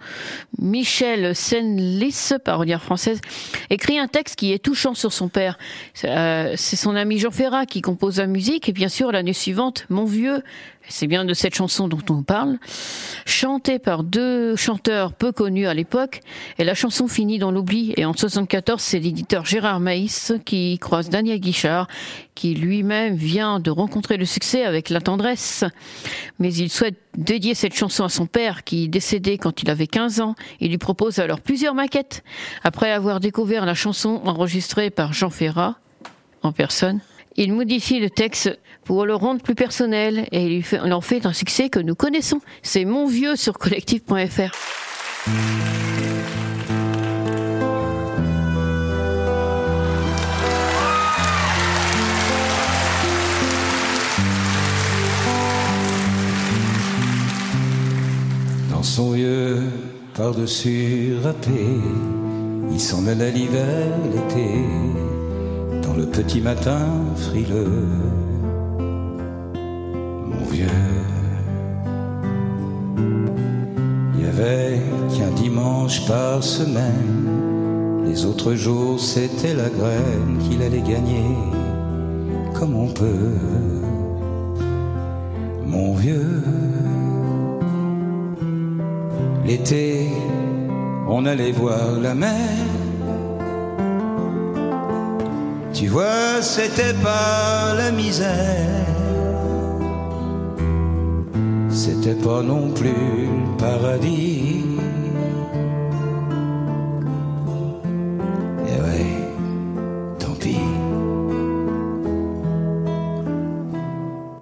Michel 0.57 1.35
Senlis, 1.35 2.31
parolière 2.43 2.81
française, 2.81 3.21
écrit 3.69 3.99
un 3.99 4.07
texte 4.07 4.35
qui 4.35 4.51
est 4.51 4.57
touchant 4.57 4.95
sur 4.95 5.13
son 5.13 5.27
père. 5.27 5.59
Euh, 6.05 6.53
C'est 6.57 6.75
son 6.75 6.95
ami 6.95 7.19
Jean 7.19 7.29
Ferrat 7.29 7.67
qui 7.67 7.81
compose 7.81 8.17
la 8.17 8.25
musique 8.25 8.67
et 8.67 8.73
bien 8.73 8.89
sûr 8.89 9.11
l'année 9.11 9.33
suivante, 9.33 9.85
Mon 9.89 10.05
vieux, 10.05 10.41
c'est 10.89 11.07
bien 11.07 11.25
de 11.25 11.33
cette 11.33 11.55
chanson 11.55 11.87
dont 11.87 12.01
on 12.09 12.23
parle, 12.23 12.57
chantée 13.25 13.79
par 13.79 14.03
deux 14.03 14.55
chanteurs 14.55 15.13
peu 15.13 15.31
connus 15.31 15.67
à 15.67 15.73
l'époque, 15.73 16.21
et 16.59 16.63
la 16.63 16.75
chanson 16.75 17.07
finit 17.07 17.39
dans 17.39 17.51
l'oubli. 17.51 17.93
Et 17.97 18.05
en 18.05 18.13
74, 18.13 18.81
c'est 18.81 18.99
l'éditeur 18.99 19.45
Gérard 19.45 19.79
Maïs 19.79 20.33
qui 20.45 20.77
croise 20.79 21.09
Daniel 21.09 21.39
Guichard, 21.39 21.87
qui 22.35 22.53
lui-même 22.53 23.15
vient 23.15 23.59
de 23.59 23.71
rencontrer 23.71 24.17
le 24.17 24.25
succès 24.25 24.62
avec 24.63 24.89
la 24.89 25.01
tendresse. 25.01 25.63
Mais 26.39 26.53
il 26.53 26.69
souhaite 26.69 26.95
dédier 27.17 27.55
cette 27.55 27.75
chanson 27.75 28.03
à 28.03 28.09
son 28.09 28.25
père, 28.25 28.63
qui 28.63 28.89
décédé 28.89 29.37
quand 29.37 29.61
il 29.61 29.69
avait 29.69 29.87
15 29.87 30.21
ans. 30.21 30.35
Il 30.59 30.71
lui 30.71 30.77
propose 30.77 31.19
alors 31.19 31.41
plusieurs 31.41 31.75
maquettes. 31.75 32.23
Après 32.63 32.91
avoir 32.91 33.19
découvert 33.19 33.65
la 33.65 33.73
chanson 33.73 34.21
enregistrée 34.25 34.89
par 34.89 35.13
Jean 35.13 35.29
Ferrat, 35.29 35.75
en 36.41 36.51
personne, 36.51 36.99
il 37.35 37.53
modifie 37.53 37.99
le 37.99 38.09
texte 38.09 38.59
pour 38.83 39.05
le 39.05 39.15
rendre 39.15 39.41
plus 39.41 39.55
personnel 39.55 40.27
et 40.31 40.45
il 40.45 40.93
en 40.93 41.01
fait 41.01 41.25
un 41.25 41.33
succès 41.33 41.69
que 41.69 41.79
nous 41.79 41.95
connaissons. 41.95 42.41
C'est 42.61 42.85
Mon 42.85 43.07
Vieux 43.07 43.35
sur 43.35 43.57
collectif.fr. 43.57 44.51
Son 58.83 59.11
vieux 59.11 59.59
par-dessus 60.13 61.13
râpé, 61.23 61.79
il 62.69 62.79
s'en 62.79 63.07
allait 63.07 63.31
l'hiver, 63.31 63.87
l'été, 64.13 64.59
dans 65.81 65.93
le 65.93 66.05
petit 66.05 66.41
matin 66.41 66.85
frileux. 67.15 67.87
Mon 70.27 70.45
vieux, 70.51 70.67
il 74.15 74.25
y 74.25 74.27
avait 74.27 74.81
qu'un 75.17 75.31
dimanche 75.41 76.05
par 76.05 76.43
semaine, 76.43 78.03
les 78.05 78.25
autres 78.25 78.53
jours 78.53 78.99
c'était 78.99 79.55
la 79.55 79.69
graine 79.69 80.37
qu'il 80.43 80.61
allait 80.61 80.81
gagner, 80.81 81.23
comme 82.53 82.75
on 82.75 82.87
peut. 82.87 83.39
Mon 85.65 85.93
vieux, 85.95 86.43
L'été, 89.45 90.07
on 91.07 91.25
allait 91.25 91.51
voir 91.51 91.99
la 92.01 92.15
mer. 92.15 92.31
Tu 95.73 95.87
vois, 95.87 96.41
c'était 96.41 96.93
pas 97.03 97.73
la 97.75 97.91
misère. 97.91 98.85
C'était 101.69 102.15
pas 102.15 102.41
non 102.41 102.71
plus 102.71 102.89
le 102.89 103.57
paradis. 103.57 104.63
Et 108.67 108.81
ouais, 108.81 109.05
tant 110.19 110.35
pis. 110.39 110.57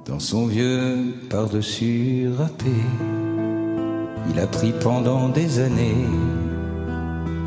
Dans 0.06 0.20
son 0.20 0.46
vieux 0.46 1.16
par-dessus 1.28 2.30
râpé. 2.38 2.70
Il 4.34 4.39
a 4.39 4.48
pris 4.48 4.72
pendant 4.72 5.28
des 5.28 5.60
années 5.60 6.08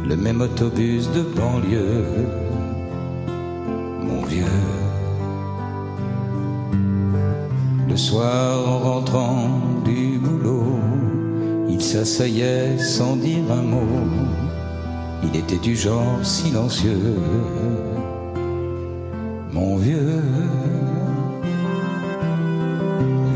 le 0.06 0.16
même 0.16 0.42
autobus 0.42 1.10
de 1.12 1.22
banlieue, 1.22 2.04
mon 4.02 4.22
vieux. 4.24 4.44
Le 7.88 7.96
soir, 7.96 8.68
en 8.68 8.78
rentrant 8.80 9.48
du 9.86 10.18
boulot, 10.18 10.78
il 11.70 11.80
s'asseyait 11.80 12.76
sans 12.76 13.16
dire 13.16 13.50
un 13.50 13.62
mot. 13.62 14.04
Il 15.22 15.34
était 15.38 15.56
du 15.56 15.74
genre 15.74 16.18
silencieux, 16.22 17.16
mon 19.50 19.76
vieux. 19.76 20.22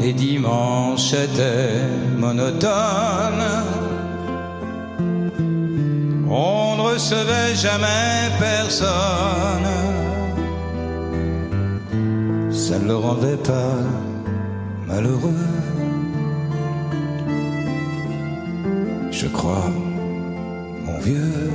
Les 0.08 0.14
dimanches 0.14 1.12
étaient 1.12 1.84
monotones. 2.16 3.50
On 6.30 6.76
ne 6.78 6.82
recevait 6.92 7.54
jamais 7.54 8.30
personne. 8.38 9.68
Ça 12.50 12.78
ne 12.78 12.86
le 12.88 12.96
rendait 12.96 13.42
pas 13.52 13.76
malheureux. 14.86 15.44
Je 19.10 19.26
crois, 19.26 19.70
mon 20.86 20.98
vieux, 21.00 21.50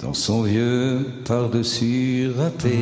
dans 0.00 0.14
son 0.14 0.42
vieux 0.42 1.04
par-dessus 1.24 2.30
râpé 2.38 2.78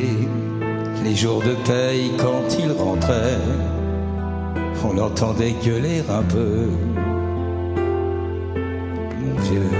les 1.03 1.15
jours 1.15 1.41
de 1.41 1.55
paye 1.67 2.11
quand 2.17 2.57
il 2.59 2.71
rentrait, 2.71 3.39
on 4.83 4.93
l'entendait 4.93 5.55
gueuler 5.63 6.03
un 6.09 6.23
peu. 6.23 6.67
Mon 9.19 9.35
vieux, 9.41 9.71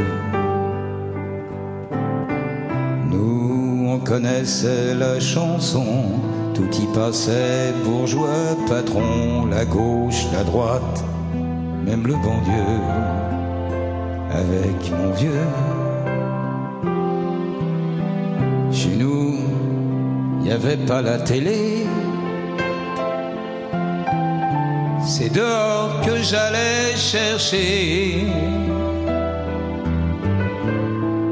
nous 3.11 3.87
on 3.89 3.99
connaissait 3.99 4.95
la 4.95 5.19
chanson, 5.19 5.85
tout 6.53 6.69
y 6.73 6.87
passait, 6.93 7.73
bourgeois, 7.83 8.57
patron, 8.67 9.45
la 9.45 9.65
gauche, 9.65 10.25
la 10.33 10.43
droite, 10.43 11.03
même 11.85 12.07
le 12.07 12.13
bon 12.13 12.39
Dieu, 12.43 12.67
avec 14.31 14.91
mon 14.97 15.11
vieux. 15.11 15.47
Chez 18.71 18.95
nous, 18.97 19.14
n'y 20.45 20.51
avait 20.51 20.77
pas 20.77 21.01
la 21.01 21.17
télé. 21.17 21.87
C'est 25.03 25.29
dehors 25.33 26.01
que 26.05 26.21
j'allais 26.21 26.95
chercher. 26.95 28.27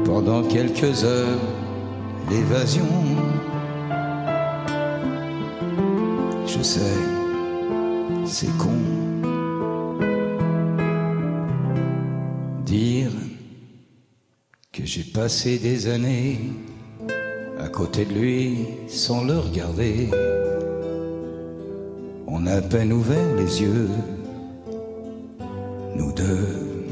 Pendant 0.04 0.42
quelques 0.42 1.04
heures, 1.04 1.44
l'évasion. 2.28 2.92
Je 6.46 6.62
sais, 6.62 7.00
c'est 8.26 8.56
con. 8.58 8.80
Dire 12.64 13.12
que 14.72 14.84
j'ai 14.84 15.04
passé 15.04 15.58
des 15.58 15.86
années 15.86 16.40
côté 17.74 18.04
de 18.04 18.14
lui 18.14 18.68
sans 18.86 19.24
le 19.24 19.36
regarder. 19.36 20.08
On 22.28 22.46
a 22.46 22.52
à 22.52 22.62
peine 22.62 22.92
ouvert 22.92 23.34
les 23.36 23.62
yeux, 23.62 23.88
nous 25.96 26.12
deux. 26.12 26.84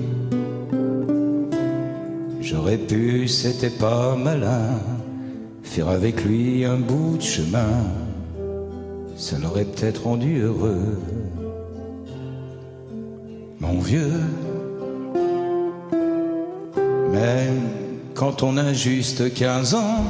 J'aurais 2.41 2.79
pu, 2.79 3.29
c'était 3.29 3.71
pas 3.71 4.17
malin, 4.17 4.81
faire 5.63 5.89
avec 5.89 6.25
lui 6.25 6.65
un 6.65 6.79
bout 6.79 7.17
de 7.17 7.23
chemin. 7.23 7.85
Ça 9.17 9.39
l'aurait 9.39 9.65
peut-être 9.65 10.03
rendu 10.03 10.41
heureux. 10.41 10.99
Mon 13.61 13.79
vieux, 13.79 14.21
même 17.13 17.61
quand 18.15 18.43
on 18.43 18.57
a 18.57 18.73
juste 18.73 19.33
15 19.33 19.75
ans, 19.75 20.05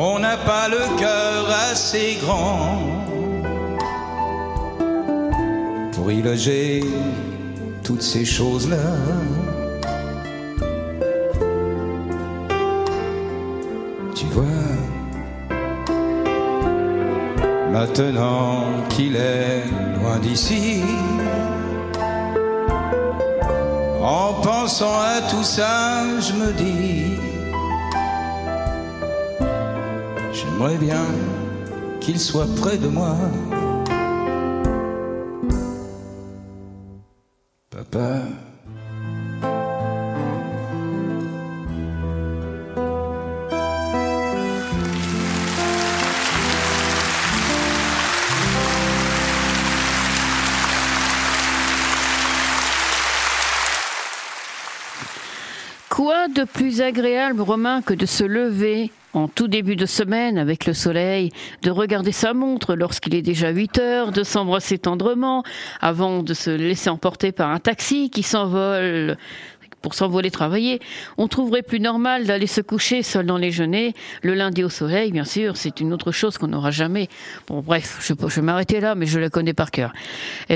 On 0.00 0.20
n'a 0.20 0.36
pas 0.36 0.68
le 0.68 0.96
cœur 0.96 1.50
assez 1.72 2.18
grand 2.22 2.78
pour 5.92 6.12
y 6.12 6.22
loger 6.22 6.84
toutes 7.82 8.02
ces 8.02 8.24
choses-là. 8.24 8.76
Tu 14.14 14.24
vois, 14.26 14.44
maintenant 17.72 18.66
qu'il 18.90 19.16
est 19.16 19.64
loin 20.00 20.18
d'ici, 20.22 20.80
en 24.00 24.34
pensant 24.44 25.00
à 25.16 25.22
tout 25.28 25.42
ça, 25.42 26.04
je 26.20 26.34
me 26.34 26.52
dis 26.52 27.17
J'aimerais 30.58 30.78
bien 30.78 31.04
qu'il 32.00 32.18
soit 32.18 32.52
près 32.56 32.78
de 32.78 32.88
moi. 32.88 33.14
Papa. 37.70 38.22
Quoi 55.88 56.26
de 56.26 56.42
plus 56.42 56.80
agréable, 56.80 57.42
Romain, 57.42 57.80
que 57.80 57.94
de 57.94 58.06
se 58.06 58.24
lever 58.24 58.90
en 59.14 59.28
tout 59.28 59.48
début 59.48 59.76
de 59.76 59.86
semaine 59.86 60.38
avec 60.38 60.66
le 60.66 60.74
soleil, 60.74 61.30
de 61.62 61.70
regarder 61.70 62.12
sa 62.12 62.34
montre 62.34 62.74
lorsqu'il 62.74 63.14
est 63.14 63.22
déjà 63.22 63.50
8 63.50 63.78
heures, 63.78 64.12
de 64.12 64.22
s'embrasser 64.22 64.78
tendrement 64.78 65.42
avant 65.80 66.22
de 66.22 66.34
se 66.34 66.50
laisser 66.50 66.90
emporter 66.90 67.32
par 67.32 67.50
un 67.50 67.58
taxi 67.58 68.10
qui 68.10 68.22
s'envole 68.22 69.16
pour 69.82 69.94
s'envoler 69.94 70.30
travailler. 70.30 70.80
On 71.16 71.28
trouverait 71.28 71.62
plus 71.62 71.80
normal 71.80 72.26
d'aller 72.26 72.46
se 72.46 72.60
coucher 72.60 73.02
seul 73.02 73.26
dans 73.26 73.38
les 73.38 73.50
genêts. 73.50 73.94
Le 74.22 74.34
lundi 74.34 74.64
au 74.64 74.68
soleil, 74.68 75.12
bien 75.12 75.24
sûr, 75.24 75.56
c'est 75.56 75.80
une 75.80 75.92
autre 75.92 76.12
chose 76.12 76.38
qu'on 76.38 76.48
n'aura 76.48 76.70
jamais. 76.70 77.08
Bon, 77.46 77.60
bref, 77.60 77.98
je, 78.00 78.14
je 78.18 78.34
vais 78.36 78.42
m'arrêter 78.42 78.80
là, 78.80 78.94
mais 78.94 79.06
je 79.06 79.18
la 79.18 79.30
connais 79.30 79.54
par 79.54 79.70
cœur. 79.70 79.92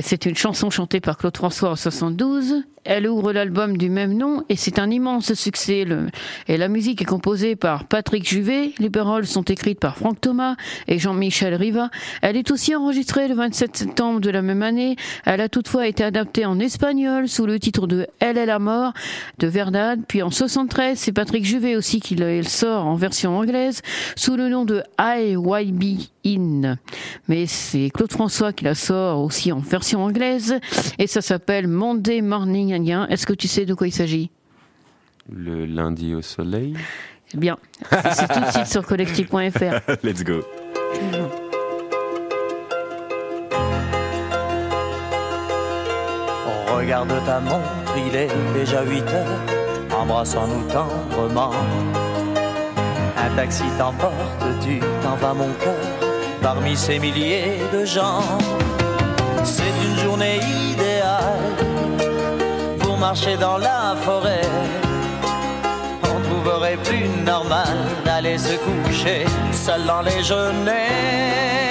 C'est 0.01 0.27
une 0.27 0.37
chanson 0.37 0.71
chantée 0.71 1.01
par 1.01 1.17
Claude 1.17 1.37
François 1.37 1.71
en 1.71 1.77
72. 1.77 2.65
Elle 2.85 3.07
ouvre 3.07 3.33
l'album 3.33 3.77
du 3.79 3.89
même 3.91 4.17
nom 4.17 4.43
et 4.49 4.57
c'est 4.57 4.79
un 4.79 4.91
immense 4.91 5.35
succès. 5.35 5.85
Et 6.49 6.57
la 6.57 6.69
musique 6.69 7.01
est 7.01 7.05
composée 7.07 7.55
par 7.55 7.85
Patrick 7.85 8.29
Juvet. 8.29 8.73
Les 8.79 8.91
paroles 8.91 9.27
sont 9.27 9.43
écrites 9.43 9.79
par 9.79 9.97
Franck 9.97 10.21
Thomas 10.21 10.57
et 10.89 10.99
Jean-Michel 10.99 11.55
Riva. 11.55 11.91
Elle 12.23 12.37
est 12.37 12.51
aussi 12.51 12.75
enregistrée 12.75 13.29
le 13.29 13.35
27 13.35 13.77
septembre 13.77 14.21
de 14.21 14.31
la 14.31 14.43
même 14.43 14.63
année. 14.63 14.97
Elle 15.25 15.41
a 15.41 15.49
toutefois 15.49 15.87
été 15.87 16.03
adaptée 16.03 16.45
en 16.45 16.59
espagnol 16.59 17.29
sous 17.29 17.47
le 17.47 17.61
titre 17.61 17.87
de 17.87 18.07
Elle 18.19 18.37
est 18.39 18.47
la 18.47 18.59
mort 18.59 18.93
de 19.39 19.47
Verdad. 19.47 20.01
Puis 20.09 20.23
en 20.23 20.31
73, 20.31 20.99
c'est 20.99 21.13
Patrick 21.13 21.45
Juvet 21.45 21.77
aussi 21.77 22.01
qui 22.01 22.17
le- 22.17 22.43
sort 22.43 22.87
en 22.87 22.97
version 22.97 23.39
anglaise 23.39 23.81
sous 24.17 24.37
le 24.37 24.49
nom 24.49 24.65
de 24.65 24.83
IYB 25.01 26.01
In. 26.25 26.77
Mais 27.29 27.47
c'est 27.47 27.91
Claude 27.91 28.13
François 28.13 28.53
qui 28.53 28.65
la 28.65 28.75
sort 28.75 29.23
aussi 29.23 29.53
en 29.53 29.59
version 29.59 30.05
anglaise 30.05 30.59
et 30.99 31.07
ça 31.07 31.21
s'appelle 31.21 31.67
Monday 31.67 32.21
Morning 32.23 32.73
Indien. 32.73 33.07
Est-ce 33.09 33.27
que 33.27 33.33
tu 33.33 33.49
sais 33.49 33.67
de 33.67 33.75
quoi 33.75 33.89
il 33.89 33.93
s'agit? 33.93 34.31
Le 35.31 35.67
lundi 35.67 36.15
au 36.15 36.23
soleil? 36.23 36.75
Eh 37.35 37.39
Bien, 37.39 37.57
c'est 37.91 38.29
tout 38.29 38.41
de 38.41 38.51
suite 38.53 38.67
sur 38.67 38.87
collectif.fr. 38.87 40.03
Let's 40.03 40.23
go. 40.23 40.43
Regarde 46.77 47.13
ta 47.25 47.41
montre, 47.41 47.95
il 47.97 48.15
est 48.17 48.29
déjà 48.55 48.83
8 48.85 49.01
heures. 49.03 49.41
Embrassons-nous 49.97 50.69
tendrement. 50.69 51.53
Un 53.17 53.37
taxi 53.37 53.65
t'emporte, 53.79 54.13
tu 54.63 54.81
t'en 55.03 55.15
vas 55.17 55.33
mon 55.33 55.53
cœur. 55.55 55.92
Parmi 56.43 56.77
ces 56.77 56.99
milliers 56.99 57.59
de 57.73 57.85
gens, 57.85 58.25
c'est 59.45 59.75
une 59.87 59.97
journée 59.99 60.41
idéale 60.71 61.39
pour 62.81 62.97
marcher 62.99 63.37
dans 63.37 63.59
la 63.59 63.95
forêt. 64.03 64.49
On 66.03 66.21
trouverait 66.29 66.79
plus 66.79 67.09
normal 67.25 67.77
d'aller 68.05 68.39
se 68.39 68.55
coucher 68.57 69.25
seul 69.53 69.85
dans 69.87 70.03
les 70.03 70.23
genêts. 70.23 71.62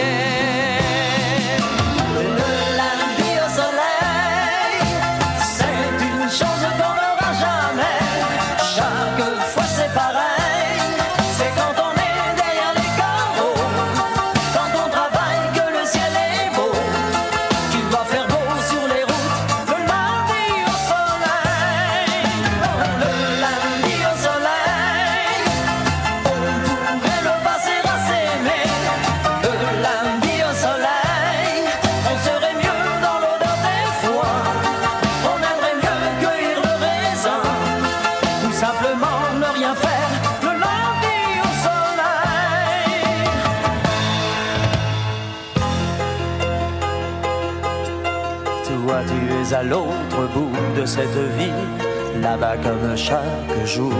Cette 50.95 51.23
ville, 51.37 52.21
là-bas 52.21 52.57
comme 52.57 52.97
chaque 52.97 53.65
jour. 53.65 53.93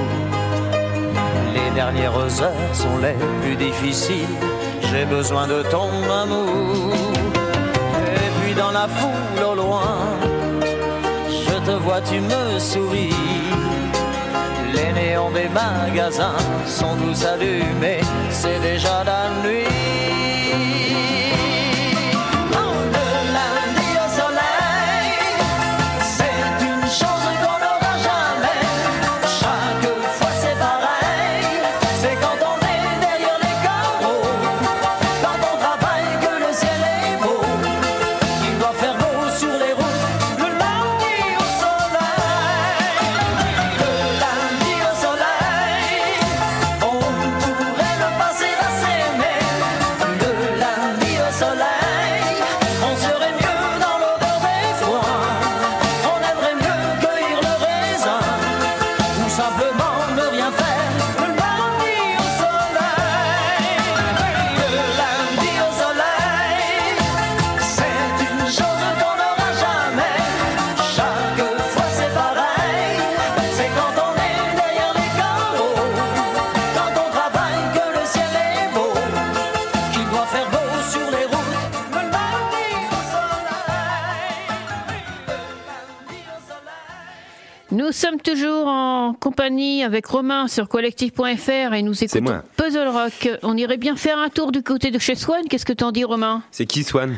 Les 1.56 1.70
dernières 1.74 2.18
heures 2.18 2.74
sont 2.74 2.98
les 2.98 3.16
plus 3.42 3.56
difficiles. 3.56 4.36
J'ai 4.90 5.06
besoin 5.06 5.48
de 5.48 5.64
ton 5.76 5.90
amour. 6.24 6.94
Et 8.18 8.30
puis 8.38 8.54
dans 8.54 8.72
la 8.72 8.88
foule 8.98 9.44
au 9.52 9.56
loin, 9.56 9.94
je 11.30 11.56
te 11.68 11.76
vois, 11.84 12.02
tu 12.02 12.20
me 12.20 12.60
souris. 12.60 13.16
Les 14.74 14.92
néons 14.92 15.32
des 15.32 15.48
magasins 15.48 16.42
sont 16.66 16.96
tous 17.02 17.26
allumés. 17.26 18.02
C'est 18.32 18.60
déjà 18.60 19.06
la 19.06 19.24
nuit. 19.44 20.11
Sommes 88.02 88.20
toujours 88.20 88.68
en 88.68 89.14
compagnie 89.14 89.84
avec 89.84 90.08
Romain 90.08 90.48
sur 90.48 90.68
collectif.fr 90.68 91.74
et 91.74 91.84
nous 91.84 92.04
écoutons. 92.04 92.42
Puzzle 92.58 92.88
Rock. 92.88 93.30
On 93.44 93.56
irait 93.56 93.78
bien 93.78 93.96
faire 93.96 94.18
un 94.18 94.30
tour 94.30 94.52
du 94.52 94.64
côté 94.64 94.90
de 94.90 94.98
chez 94.98 95.14
Swan. 95.14 95.44
Qu'est-ce 95.48 95.68
que 95.68 95.74
t'en 95.74 95.92
dis, 95.92 96.04
Romain? 96.04 96.42
C'est 96.50 96.66
qui 96.66 96.84
Swan? 96.84 97.18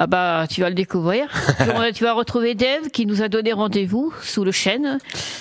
Ah 0.00 0.06
bah, 0.06 0.44
tu 0.48 0.60
vas 0.60 0.68
le 0.68 0.76
découvrir. 0.76 1.26
Tu- 1.94 2.04
vas 2.04 2.12
retrouver 2.12 2.54
Dave 2.54 2.90
qui 2.92 3.04
nous 3.04 3.20
a 3.22 3.28
donné 3.28 3.52
rendez-vous 3.52 4.14
sous 4.22 4.44
le 4.44 4.52
chêne. 4.52 4.98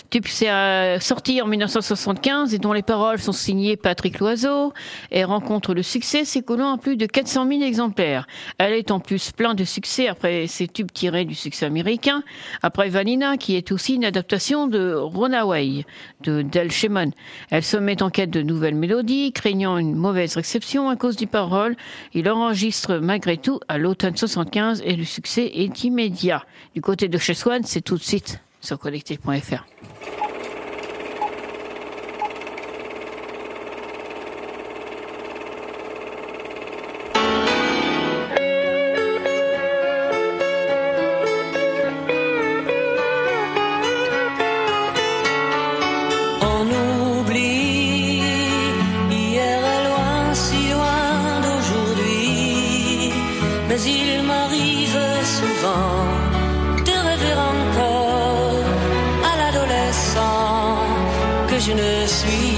Tube 0.09 0.25
s'est 0.25 0.49
euh, 0.49 0.99
sorti 0.99 1.41
en 1.41 1.45
1975 1.45 2.55
et 2.55 2.57
dont 2.57 2.73
les 2.73 2.81
paroles 2.81 3.19
sont 3.19 3.31
signées 3.31 3.77
Patrick 3.77 4.17
Loiseau. 4.17 4.73
Et 5.11 5.23
rencontre 5.23 5.75
le 5.75 5.83
succès 5.83 6.25
s'écoulant 6.25 6.73
à 6.73 6.77
plus 6.79 6.97
de 6.97 7.05
400 7.05 7.47
000 7.47 7.61
exemplaires. 7.61 8.25
Elle 8.57 8.73
est 8.73 8.89
en 8.89 8.99
plus 8.99 9.31
plein 9.31 9.53
de 9.53 9.63
succès 9.63 10.07
après 10.07 10.47
ses 10.47 10.67
tubes 10.67 10.91
tirés 10.91 11.25
du 11.25 11.35
succès 11.35 11.67
américain. 11.67 12.23
Après 12.63 12.89
Vanina, 12.89 13.37
qui 13.37 13.55
est 13.55 13.71
aussi 13.71 13.93
une 13.95 14.05
adaptation 14.05 14.65
de 14.65 14.93
Runaway 14.95 15.85
de 16.23 16.41
Del 16.41 16.71
Shemon. 16.71 17.11
Elle 17.51 17.63
se 17.63 17.77
met 17.77 18.01
en 18.01 18.09
quête 18.09 18.31
de 18.31 18.41
nouvelles 18.41 18.75
mélodies, 18.75 19.33
craignant 19.33 19.77
une 19.77 19.95
mauvaise 19.95 20.35
réception 20.35 20.89
à 20.89 20.95
cause 20.95 21.15
des 21.15 21.27
paroles. 21.27 21.75
Il 22.13 22.27
enregistre 22.29 22.95
malgré 22.95 23.37
tout 23.37 23.59
à 23.67 23.77
l'automne 23.77 24.17
75 24.17 24.46
et 24.83 24.95
le 24.95 25.03
succès 25.03 25.51
est 25.53 25.83
immédiat. 25.83 26.43
Du 26.73 26.81
côté 26.81 27.07
de 27.07 27.17
chez 27.17 27.33
Swan, 27.33 27.63
c'est 27.63 27.81
tout 27.81 27.97
de 27.97 28.03
suite 28.03 28.39
sur 28.61 28.79
collectif.fr. 28.79 29.65
je 61.67 61.73
ne 61.73 62.07
suis 62.07 62.56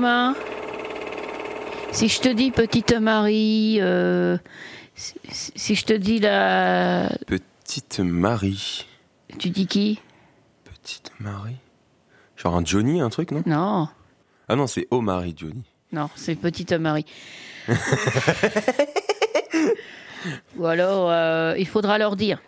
Romain, 0.00 0.36
si 1.90 2.08
je 2.08 2.20
te 2.20 2.28
dis 2.28 2.50
petite 2.50 2.92
Marie, 2.92 3.78
euh, 3.80 4.36
si, 4.94 5.14
si 5.56 5.74
je 5.74 5.86
te 5.86 5.94
dis 5.94 6.18
la. 6.18 7.08
Petite 7.26 8.00
Marie. 8.00 8.86
Tu 9.38 9.48
dis 9.48 9.66
qui? 9.66 9.98
Petite 10.64 11.12
Marie. 11.18 11.56
Genre 12.36 12.54
un 12.56 12.62
Johnny, 12.62 13.00
un 13.00 13.08
truc, 13.08 13.30
non? 13.30 13.42
Non, 13.46 13.88
Ah 14.50 14.54
non, 14.54 14.66
c'est 14.66 14.86
Oh 14.90 15.00
Marie, 15.00 15.34
Johnny. 15.34 15.64
non, 15.92 16.10
c'est 16.14 16.34
petite 16.34 16.72
Marie. 16.74 17.06
Ou 20.58 20.66
alors, 20.66 21.10
euh, 21.10 21.54
il 21.56 21.66
faudra 21.66 21.96
leur 21.96 22.16
dire. 22.16 22.42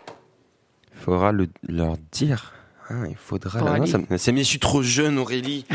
Il 0.93 0.99
faudra 0.99 1.33
le, 1.33 1.49
leur 1.67 1.95
dire. 2.13 2.53
Ah, 2.91 3.05
il 3.09 3.17
faudra. 3.17 3.59
Leur- 3.59 3.79
non, 3.79 3.87
ça 3.87 3.97
me- 3.97 4.05
mais 4.11 4.43
je 4.45 4.49
suis 4.49 4.59
trop 4.59 4.83
jeune, 4.83 5.17
Aurélie. 5.17 5.65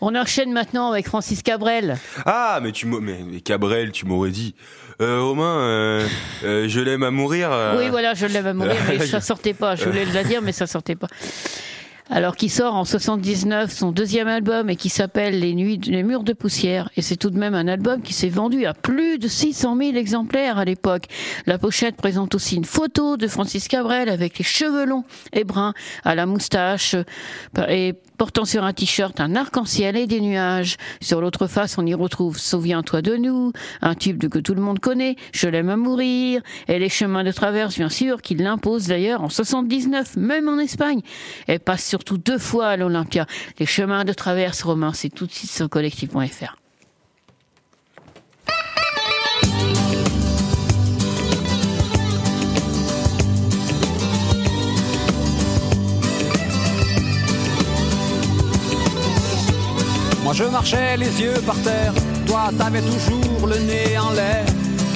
On 0.00 0.14
enchaîne 0.14 0.52
maintenant 0.52 0.90
avec 0.90 1.06
Francis 1.06 1.42
Cabrel. 1.42 1.96
Ah, 2.24 2.58
mais 2.62 2.72
tu 2.72 2.86
mais, 2.86 3.20
mais 3.24 3.40
Cabrel, 3.40 3.92
tu 3.92 4.06
m'aurais 4.06 4.30
dit. 4.30 4.54
Euh, 5.02 5.20
Romain, 5.22 5.60
euh, 5.60 6.06
euh, 6.44 6.68
je 6.68 6.80
l'aime 6.80 7.02
à 7.02 7.10
mourir. 7.10 7.50
euh. 7.52 7.78
Oui, 7.78 7.88
voilà, 7.88 8.14
je 8.14 8.26
l'aime 8.26 8.46
à 8.46 8.54
mourir, 8.54 8.76
mais 8.88 8.98
ça 9.06 9.20
sortait 9.20 9.54
pas. 9.54 9.76
Je 9.76 9.84
voulais 9.84 10.04
le 10.04 10.24
dire, 10.24 10.40
mais 10.42 10.52
ça 10.52 10.66
sortait 10.66 10.96
pas. 10.96 11.08
Alors, 12.12 12.34
qui 12.34 12.48
sort 12.48 12.74
en 12.74 12.84
79 12.84 13.70
son 13.70 13.92
deuxième 13.92 14.26
album 14.26 14.68
et 14.68 14.74
qui 14.74 14.88
s'appelle 14.88 15.38
Les 15.38 15.54
Nuits, 15.54 15.78
les 15.86 16.02
Murs 16.02 16.24
de 16.24 16.32
Poussière. 16.32 16.90
Et 16.96 17.02
c'est 17.02 17.14
tout 17.14 17.30
de 17.30 17.38
même 17.38 17.54
un 17.54 17.68
album 17.68 18.02
qui 18.02 18.12
s'est 18.14 18.28
vendu 18.28 18.66
à 18.66 18.74
plus 18.74 19.20
de 19.20 19.28
600 19.28 19.76
000 19.76 19.94
exemplaires 19.94 20.58
à 20.58 20.64
l'époque. 20.64 21.04
La 21.46 21.56
pochette 21.56 21.94
présente 21.94 22.34
aussi 22.34 22.56
une 22.56 22.64
photo 22.64 23.16
de 23.16 23.28
Francis 23.28 23.68
Cabrel 23.68 24.08
avec 24.08 24.38
les 24.38 24.44
cheveux 24.44 24.86
longs 24.86 25.04
et 25.32 25.44
bruns 25.44 25.72
à 26.02 26.16
la 26.16 26.26
moustache 26.26 26.96
et 27.68 27.94
portant 28.20 28.44
sur 28.44 28.64
un 28.64 28.74
t-shirt 28.74 29.18
un 29.18 29.34
arc-en-ciel 29.34 29.96
et 29.96 30.06
des 30.06 30.20
nuages. 30.20 30.76
Sur 31.00 31.22
l'autre 31.22 31.46
face, 31.46 31.78
on 31.78 31.86
y 31.86 31.94
retrouve 31.94 32.38
Souviens-toi 32.38 33.00
de 33.00 33.16
nous, 33.16 33.52
un 33.80 33.94
tube 33.94 34.28
que 34.28 34.38
tout 34.38 34.52
le 34.52 34.60
monde 34.60 34.78
connaît, 34.78 35.16
Je 35.32 35.48
l'aime 35.48 35.70
à 35.70 35.78
mourir, 35.78 36.42
et 36.68 36.78
les 36.78 36.90
chemins 36.90 37.24
de 37.24 37.32
traverse, 37.32 37.76
bien 37.76 37.88
sûr, 37.88 38.20
qu'il 38.20 38.42
l'impose 38.42 38.88
d'ailleurs 38.88 39.22
en 39.22 39.30
79, 39.30 40.16
même 40.16 40.50
en 40.50 40.58
Espagne. 40.58 41.00
Elle 41.46 41.60
passe 41.60 41.82
surtout 42.00 42.16
deux 42.16 42.38
fois 42.38 42.68
à 42.68 42.76
l'Olympia. 42.78 43.26
Les 43.58 43.66
chemins 43.66 44.06
de 44.06 44.14
traverse 44.14 44.62
romains, 44.62 44.92
c'est 44.94 45.10
tout 45.10 45.26
de 45.26 45.32
suite 45.32 45.50
sur 45.50 45.68
collectif.fr. 45.68 46.56
Moi 60.22 60.32
je 60.32 60.44
marchais 60.44 60.96
les 60.96 61.20
yeux 61.20 61.34
par 61.44 61.60
terre, 61.60 61.92
toi 62.26 62.50
t'avais 62.56 62.82
toujours 62.82 63.46
le 63.46 63.58
nez 63.58 63.98
en 63.98 64.12
l'air, 64.12 64.46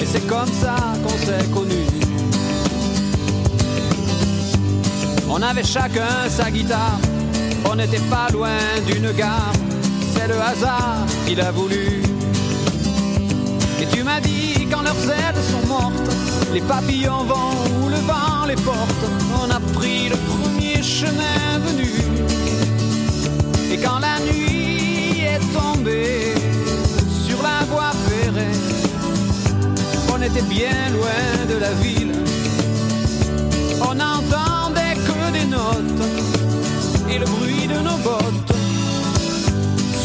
et 0.01 0.05
c'est 0.05 0.25
comme 0.27 0.47
ça 0.47 0.75
qu'on 1.03 1.17
s'est 1.17 1.45
connus. 1.53 2.14
On 5.27 5.41
avait 5.41 5.63
chacun 5.63 6.29
sa 6.29 6.51
guitare, 6.51 6.99
on 7.69 7.75
n'était 7.75 8.05
pas 8.09 8.27
loin 8.31 8.57
d'une 8.85 9.11
gare. 9.11 9.53
C'est 10.13 10.27
le 10.27 10.39
hasard 10.39 11.05
qui 11.25 11.35
l'a 11.35 11.51
voulu. 11.51 12.03
Et 13.81 13.85
tu 13.91 14.03
m'as 14.03 14.21
dit 14.21 14.67
quand 14.71 14.81
leurs 14.81 15.09
ailes 15.09 15.41
sont 15.51 15.67
mortes, 15.67 16.09
les 16.53 16.61
papillons 16.61 17.23
vont 17.23 17.51
où 17.81 17.89
le 17.89 17.97
vent 17.97 18.45
les 18.47 18.55
porte. 18.55 19.05
On 19.41 19.49
a 19.49 19.59
pris 19.73 20.09
le 20.09 20.15
premier 20.15 20.81
chemin 20.81 21.59
venu. 21.65 21.89
Et 23.71 23.77
quand 23.77 23.99
la 23.99 24.19
nuit 24.19 25.21
est 25.21 25.39
tombée 25.53 26.33
sur 27.27 27.41
la 27.41 27.65
voie 27.65 27.91
ferrée, 28.07 28.57
on 30.13 30.21
était 30.21 30.43
bien 30.43 30.89
loin 30.93 31.45
de 31.49 31.57
la 31.59 31.71
ville. 31.73 32.13
On 33.81 33.95
notes 33.95 34.84
le 37.19 37.25
bruit 37.25 37.67
de 37.67 37.79
nos 37.79 37.97
bottes 37.97 38.53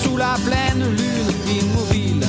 sous 0.02 0.16
la 0.16 0.36
pleine 0.44 0.84
lune 0.96 1.32
immobile. 1.61 2.24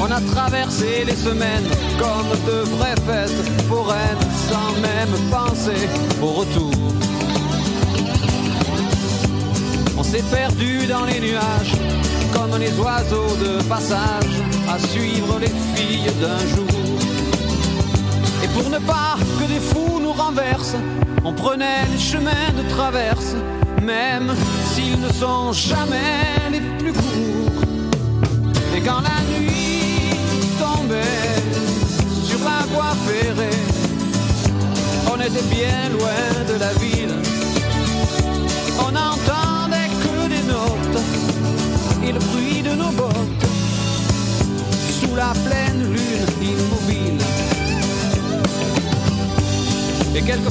On 0.00 0.10
a 0.10 0.20
traversé 0.20 1.04
les 1.04 1.16
semaines 1.16 1.68
comme 1.98 2.30
de 2.46 2.60
vraies 2.76 3.00
fêtes 3.06 3.62
foraines 3.68 4.24
sans 4.48 4.72
même 4.80 5.14
penser 5.30 5.88
au 6.22 6.28
retour. 6.40 6.72
On 9.98 10.02
s'est 10.02 10.24
perdu 10.30 10.86
dans 10.86 11.04
les 11.04 11.20
nuages 11.20 11.74
comme 12.32 12.58
les 12.58 12.72
oiseaux 12.78 13.36
de 13.44 13.62
passage 13.64 14.34
à 14.68 14.78
suivre 14.78 15.38
les 15.40 15.52
filles 15.74 16.10
d'un 16.20 16.42
jour. 16.54 16.80
Et 18.42 18.48
pour 18.48 18.70
ne 18.70 18.78
pas 18.78 19.16
que 19.38 19.44
des 19.44 19.60
fous 19.60 20.00
nous 20.00 20.12
renversent, 20.12 20.76
on 21.24 21.32
prenait 21.32 21.86
les 21.90 21.98
chemins 21.98 22.52
de 22.56 22.68
traverse, 22.68 23.34
même 23.82 24.34
s'ils 24.72 25.00
ne 25.00 25.12
sont 25.12 25.52
jamais 25.52 26.50
les 26.50 26.60
plus 26.78 26.92
courts. 26.92 27.62
Et 28.76 28.80
quand 28.80 29.00
la 29.00 29.38
nuit 29.38 30.16
tombait 30.58 31.32
sur 32.24 32.38
la 32.44 32.66
voie 32.72 32.94
ferrée, 33.06 33.60
on 35.12 35.20
était 35.20 35.54
bien 35.54 35.88
loin 35.90 36.52
de 36.52 36.58
la 36.58 36.72
ville. 36.74 37.22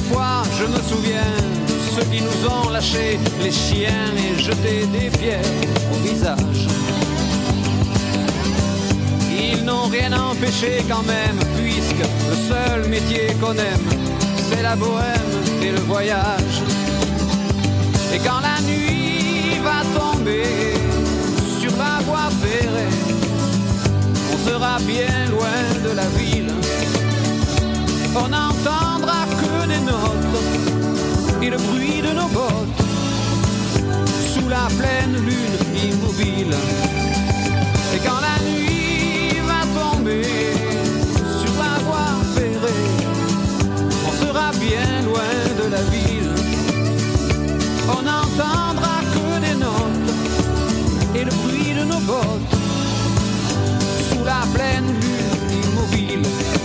Quelquefois, 0.02 0.42
je 0.58 0.64
me 0.64 0.80
souviens 0.88 1.36
de 1.66 1.94
ceux 1.94 2.06
qui 2.10 2.22
nous 2.22 2.48
ont 2.48 2.70
lâchés 2.70 3.18
les 3.42 3.50
chiens 3.50 4.10
et 4.16 4.40
jeté 4.40 4.86
des 4.86 5.10
pierres 5.10 5.40
au 5.92 6.08
visage. 6.08 6.66
Ils 9.30 9.64
n'ont 9.64 9.88
rien 9.88 10.12
empêché 10.12 10.84
quand 10.88 11.02
même, 11.02 11.38
puisque 11.56 12.06
le 12.30 12.36
seul 12.48 12.88
métier 12.88 13.34
qu'on 13.40 13.52
aime, 13.52 13.88
c'est 14.50 14.62
la 14.62 14.76
bohème 14.76 15.34
et 15.62 15.70
le 15.70 15.80
voyage. 15.80 16.62
Et 18.14 18.18
quand 18.18 18.40
la 18.40 18.60
nuit 18.62 19.58
va 19.62 19.82
tomber 19.98 20.44
sur 21.60 21.72
la 21.76 22.00
voie 22.04 22.30
ferrée, 22.42 22.92
on 24.32 24.50
sera 24.50 24.78
bien 24.80 25.30
loin 25.30 25.90
de 25.90 25.96
la 25.96 26.06
ville. 26.18 26.52
On 28.14 28.28
n'entendra 28.28 29.24
que 29.40 29.41
et 31.42 31.50
le 31.50 31.56
bruit 31.56 32.02
de 32.02 32.12
nos 32.14 32.28
bottes 32.28 32.82
sous 34.32 34.48
la 34.48 34.66
pleine 34.78 35.16
lune 35.24 35.90
immobile. 35.90 36.54
Et 37.94 37.98
quand 37.98 38.20
la 38.20 38.36
nuit 38.48 39.38
va 39.46 39.62
tomber 39.80 40.24
sur 41.40 41.54
la 41.62 41.78
voie 41.86 42.14
ferrée, 42.34 42.90
on 44.08 44.26
sera 44.26 44.50
bien 44.52 45.02
loin 45.04 45.34
de 45.60 45.70
la 45.70 45.82
ville. 45.94 46.34
On 47.88 48.02
n'entendra 48.02 48.96
que 49.14 49.40
des 49.46 49.54
notes 49.54 50.12
et 51.14 51.24
le 51.24 51.30
bruit 51.30 51.74
de 51.78 51.84
nos 51.84 52.00
bottes 52.00 52.56
sous 54.08 54.24
la 54.24 54.42
pleine 54.54 54.88
lune 55.00 55.62
immobile. 55.62 56.61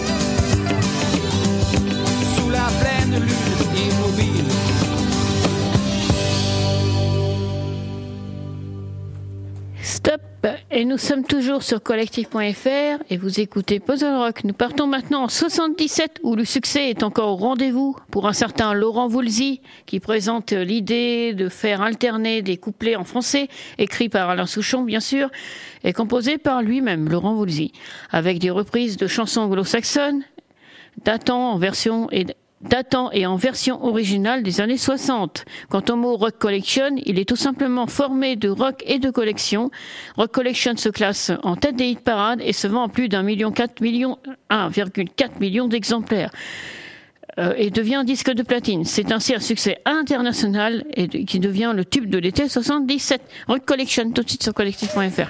Stop 9.81 10.21
Et 10.69 10.85
nous 10.85 10.97
sommes 10.97 11.23
toujours 11.23 11.63
sur 11.63 11.81
collectif.fr 11.81 13.01
et 13.09 13.17
vous 13.17 13.39
écoutez 13.39 13.79
Puzzle 13.79 14.15
Rock. 14.15 14.43
Nous 14.43 14.53
partons 14.53 14.85
maintenant 14.85 15.23
en 15.23 15.27
77 15.27 16.19
où 16.23 16.35
le 16.35 16.45
succès 16.45 16.89
est 16.89 17.03
encore 17.03 17.29
au 17.29 17.35
rendez-vous 17.35 17.95
pour 18.11 18.27
un 18.27 18.33
certain 18.33 18.73
Laurent 18.73 19.07
Voulzy 19.07 19.61
qui 19.85 19.99
présente 19.99 20.51
l'idée 20.51 21.33
de 21.33 21.49
faire 21.49 21.81
alterner 21.81 22.41
des 22.41 22.57
couplets 22.57 22.95
en 22.95 23.05
français, 23.05 23.47
écrits 23.77 24.09
par 24.09 24.29
Alain 24.29 24.45
Souchon 24.45 24.83
bien 24.83 24.99
sûr, 24.99 25.29
et 25.83 25.93
composés 25.93 26.37
par 26.37 26.61
lui-même, 26.61 27.09
Laurent 27.09 27.33
Voulzy, 27.33 27.71
avec 28.11 28.39
des 28.39 28.51
reprises 28.51 28.97
de 28.97 29.07
chansons 29.07 29.41
anglo-saxonnes 29.41 30.23
datant 31.03 31.51
en 31.51 31.57
version 31.57 32.09
datant 32.61 33.11
et 33.11 33.25
en 33.25 33.35
version 33.35 33.83
originale 33.83 34.43
des 34.43 34.61
années 34.61 34.77
60. 34.77 35.45
Quant 35.69 35.83
au 35.89 35.95
mot 35.95 36.17
Rock 36.17 36.37
Collection, 36.39 36.95
il 37.05 37.19
est 37.19 37.25
tout 37.25 37.35
simplement 37.35 37.87
formé 37.87 38.35
de 38.35 38.49
rock 38.49 38.83
et 38.85 38.99
de 38.99 39.09
collection. 39.09 39.71
Rock 40.15 40.31
Collection 40.31 40.75
se 40.77 40.89
classe 40.89 41.31
en 41.43 41.55
tête 41.55 41.75
des 41.75 41.87
hit 41.87 41.99
parades 41.99 42.41
et 42.43 42.53
se 42.53 42.67
vend 42.67 42.83
en 42.83 42.89
plus 42.89 43.09
d'un 43.09 43.23
million 43.23 43.51
quatre 43.51 43.81
millions, 43.81 44.17
1,4 44.49 45.39
million 45.39 45.67
d'exemplaires. 45.67 46.31
Euh, 47.39 47.53
et 47.55 47.69
devient 47.69 47.95
un 47.95 48.03
disque 48.03 48.31
de 48.31 48.41
platine. 48.41 48.83
C'est 48.83 49.11
ainsi 49.11 49.35
un 49.35 49.39
succès 49.39 49.77
international 49.85 50.83
et 50.95 51.07
qui 51.07 51.39
devient 51.39 51.71
le 51.75 51.85
tube 51.85 52.09
de 52.09 52.17
l'été 52.17 52.49
77. 52.49 53.21
Rock 53.47 53.63
Collection 53.63 54.09
tout 54.11 54.23
de 54.23 54.29
suite 54.29 54.41
sur 54.41 54.55
collectif.fr. 54.55 55.29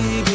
believe 0.00 0.29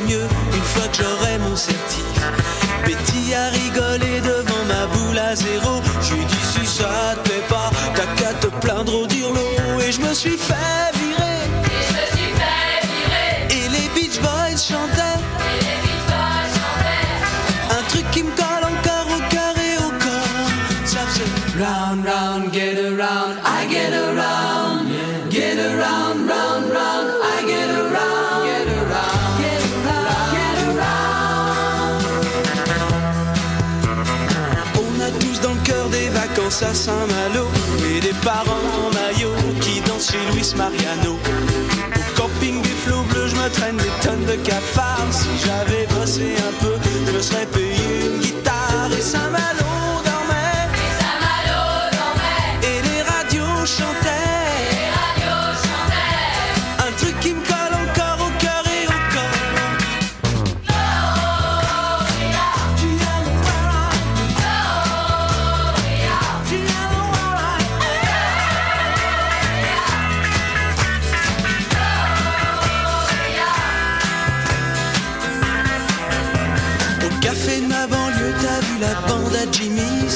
mieux 0.00 0.26
une 0.54 0.62
fois 0.62 0.88
que 0.88 1.02
j'aurai 1.02 1.38
mon 1.38 1.56
certif 1.56 2.02
Betty 2.84 3.34
a 3.34 3.48
rigolé 3.50 4.20
devant 4.20 4.64
ma 4.66 4.86
boule 4.86 5.18
à 5.18 5.36
zéro. 5.36 5.80
Je 6.00 6.14
lui 6.14 6.24
dis 6.24 6.44
si 6.52 6.66
ça 6.66 7.14
te 7.22 7.30
pas, 7.48 7.70
t'as 7.94 8.06
qu'à 8.16 8.34
te 8.34 8.48
plaindre 8.64 9.02
au 9.02 9.06
dirlo. 9.06 9.40
Et 9.86 9.92
je 9.92 10.00
me 10.00 10.12
suis 10.12 10.36
fait 10.36 10.91
Mariano. 40.56 41.14
Au 41.14 42.20
camping 42.20 42.60
des 42.62 42.76
flots 42.84 43.02
bleus, 43.10 43.28
je 43.28 43.36
me 43.36 43.48
traîne 43.50 43.76
des 43.76 43.92
tonnes 44.02 44.24
de 44.24 44.36
cafards. 44.42 45.08
Si 45.10 45.28
j'avais 45.44 45.86
bossé 45.94 46.34
un 46.36 46.64
peu, 46.64 46.74
je 47.06 47.12
me 47.12 47.20
serais 47.20 47.46
payé 47.46 48.06
une 48.06 48.18
guitare 48.20 48.90
et 48.96 49.00
Saint-Malo 49.00 49.71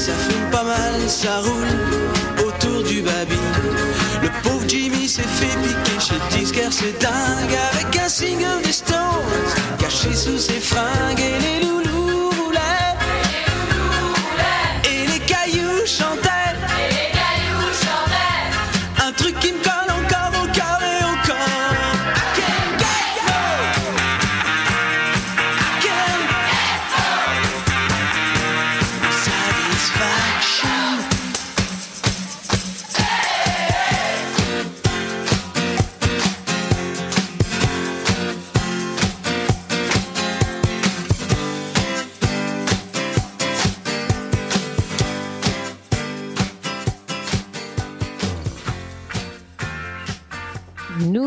Ça 0.07 0.13
fume 0.13 0.51
pas 0.53 0.63
mal, 0.63 1.01
ça 1.09 1.41
roule 1.41 2.47
autour 2.47 2.85
du 2.85 3.03
baby. 3.03 3.41
Le 4.23 4.29
pauvre 4.45 4.63
Jimmy 4.69 5.09
s'est 5.09 5.23
fait 5.23 5.59
piquer 5.65 5.99
chez 5.99 6.39
disquaire, 6.39 6.73
c'est 6.73 6.97
dingue 7.01 7.59
Avec 7.73 7.97
un 7.97 8.09
single 8.09 8.63
des 8.63 8.71
Stones 8.71 8.97
Caché 9.81 10.15
sous 10.15 10.39
ses 10.39 10.61
fringues 10.61 11.19
Et 11.19 11.61
les 11.61 11.67
loulous 11.67 11.96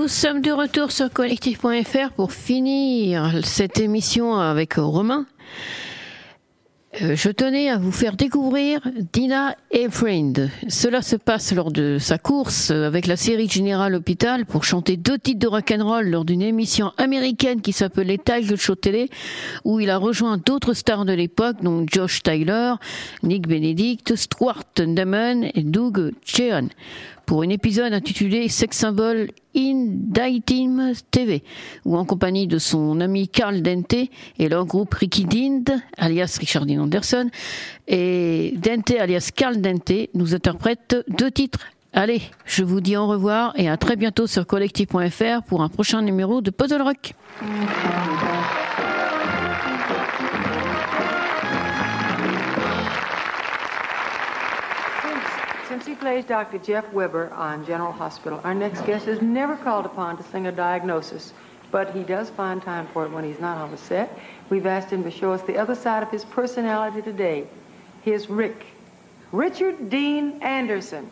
sommes 0.10 0.42
de 0.42 0.52
retour 0.52 0.92
sur 0.92 1.12
collectif.fr 1.12 2.12
pour 2.16 2.32
finir 2.32 3.46
cette 3.46 3.80
émission 3.80 4.36
avec 4.36 4.74
Romain. 4.74 5.28
Euh, 7.04 7.16
Je 7.16 7.30
tenais 7.30 7.70
à 7.70 7.78
vous 7.78 7.92
faire 7.92 8.16
découvrir 8.16 8.82
Dina 9.14 9.56
Efriend. 9.70 10.50
Cela 10.68 11.04
se 11.04 11.16
passe 11.16 11.54
lors 11.54 11.72
de 11.72 11.98
sa 12.00 12.18
course 12.18 12.72
avec 12.72 13.06
la 13.06 13.18
série 13.18 13.48
General 13.48 13.94
Hospital 13.94 14.48
pour 14.48 14.64
chanter 14.64 14.98
deux 14.98 15.20
titres 15.20 15.40
de 15.40 15.48
rock'n'roll 15.48 16.10
lors 16.10 16.26
d'une 16.26 16.42
émission 16.42 16.92
américaine 16.98 17.62
qui 17.62 17.72
s'appelait 17.72 18.18
Tiger 18.18 18.58
Show 18.58 18.76
Télé, 18.76 19.12
où 19.64 19.80
il 19.80 19.92
a 19.92 19.98
rejoint 19.98 20.40
d'autres 20.44 20.74
stars 20.74 21.06
de 21.06 21.14
l'époque, 21.14 21.58
dont 21.62 21.86
Josh 21.88 22.24
Tyler, 22.24 22.74
Nick 23.22 23.48
Benedict, 23.48 24.16
Stuart 24.16 24.64
Damon 24.76 25.52
et 25.54 25.62
Doug 25.62 26.14
Cheon 26.26 26.70
pour 27.30 27.44
un 27.44 27.50
épisode 27.50 27.94
intitulé 27.94 28.48
Sex 28.48 28.76
Symbol 28.76 29.30
in 29.56 29.86
Daytime 29.86 30.94
TV, 31.12 31.44
où 31.86 31.96
en 31.96 32.04
compagnie 32.04 32.48
de 32.48 32.58
son 32.58 33.00
ami 33.02 33.28
Carl 33.28 33.62
Dente 33.62 33.94
et 34.40 34.50
leur 34.50 34.66
groupe 34.66 34.96
Ricky 34.96 35.26
Dind, 35.26 35.80
alias 36.00 36.38
Richard 36.40 36.64
Anderson, 36.64 37.30
et 37.88 38.56
Dente 38.58 38.90
alias 39.00 39.30
Carl 39.36 39.62
Dente 39.62 40.10
nous 40.16 40.34
interprètent 40.34 40.96
deux 41.08 41.30
titres. 41.30 41.68
Allez, 41.94 42.24
je 42.46 42.64
vous 42.64 42.82
dis 42.82 42.98
au 42.98 43.06
revoir 43.06 43.54
et 43.60 43.70
à 43.70 43.78
très 43.78 43.96
bientôt 43.96 44.26
sur 44.26 44.48
collectif.fr 44.48 45.44
pour 45.46 45.62
un 45.62 45.70
prochain 45.70 46.02
numéro 46.02 46.42
de 46.42 46.50
Puzzle 46.50 46.82
Rock. 46.82 47.14
Since 55.70 55.86
he 55.86 55.94
plays 55.94 56.26
Dr. 56.26 56.58
Jeff 56.58 56.92
Weber 56.94 57.32
on 57.32 57.64
General 57.64 57.92
Hospital, 57.92 58.42
our 58.44 58.56
next 58.56 58.82
guest 58.88 59.08
is 59.08 59.22
never 59.22 59.56
called 59.56 59.86
upon 59.86 60.18
to 60.18 60.24
sing 60.24 60.48
a 60.48 60.52
diagnosis, 60.52 61.32
but 61.70 61.94
he 61.94 62.02
does 62.02 62.32
find 62.32 62.60
time 62.60 62.88
for 62.88 63.06
it 63.06 63.12
when 63.12 63.24
he's 63.24 63.40
not 63.40 63.60
on 63.60 63.70
the 63.70 63.78
set. 63.78 64.18
We've 64.50 64.66
asked 64.66 64.90
him 64.90 65.04
to 65.04 65.12
show 65.12 65.32
us 65.32 65.44
the 65.44 65.60
other 65.60 65.76
side 65.76 66.02
of 66.02 66.10
his 66.10 66.26
personality 66.26 67.04
today. 67.04 67.46
Here's 68.02 68.32
Rick. 68.32 68.66
Richard 69.32 69.92
Dean 69.92 70.42
Anderson. 70.42 71.08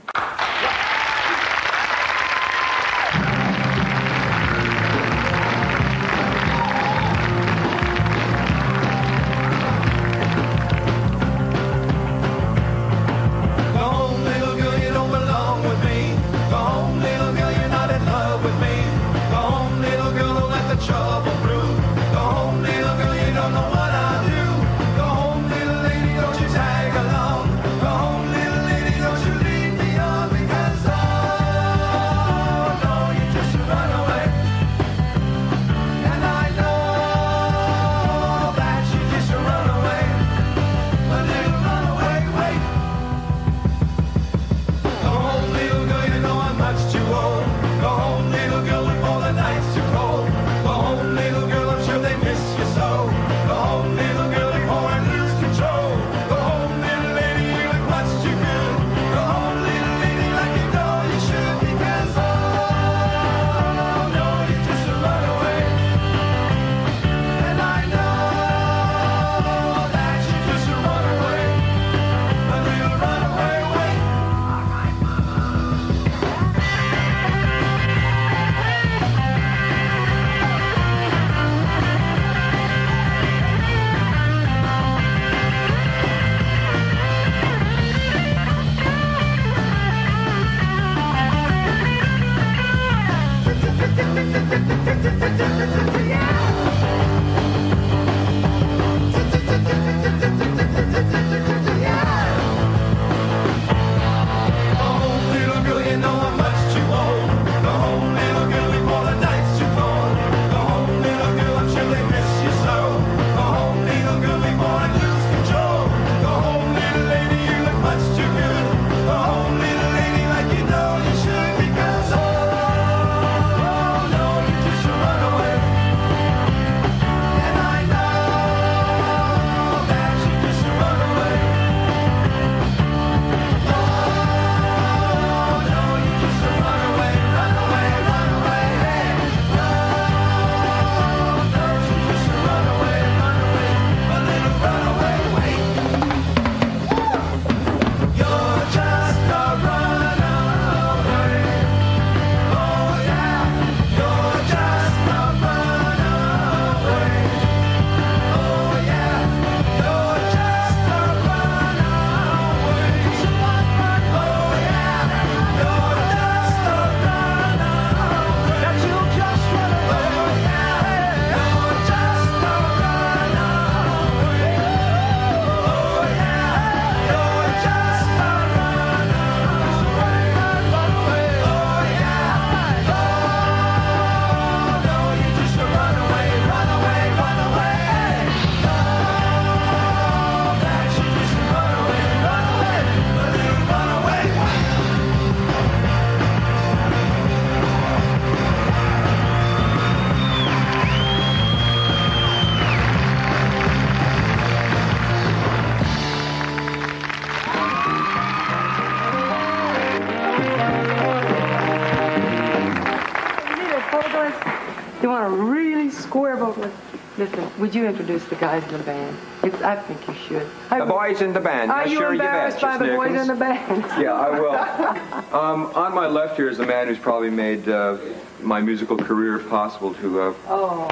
Would 217.60 217.74
you 217.74 217.86
introduce 217.86 218.24
the 218.26 218.36
guys 218.36 218.64
in 218.66 218.78
the 218.78 218.84
band? 218.84 219.18
It's, 219.44 219.62
I 219.62 219.76
think 219.76 220.08
you 220.08 220.14
should. 220.28 220.48
I 220.70 220.80
The 220.80 220.86
boys 220.86 221.22
in 221.22 221.34
the 221.34 221.40
band. 221.40 221.72
Are 221.72 221.88
you 221.88 221.98
sure, 221.98 222.12
embarrassed 222.12 222.62
by 222.62 222.78
the 222.78 222.86
boys 222.96 223.20
in 223.20 223.28
the 223.28 223.36
band? 223.36 223.84
Yeah, 224.02 224.14
I 224.14 224.40
will. 224.40 225.36
Um, 225.36 225.66
on 225.76 225.94
my 225.96 226.08
left 226.08 226.36
here 226.38 226.50
is 226.50 226.60
a 226.60 226.66
man 226.66 226.88
who's 226.88 227.00
probably 227.00 227.30
made 227.32 227.68
uh, 227.68 227.98
my 228.42 228.62
musical 228.62 228.96
career 228.98 229.40
possible 229.40 229.94
to. 229.96 230.22
Uh, 230.22 230.34
Oh. 230.48 230.88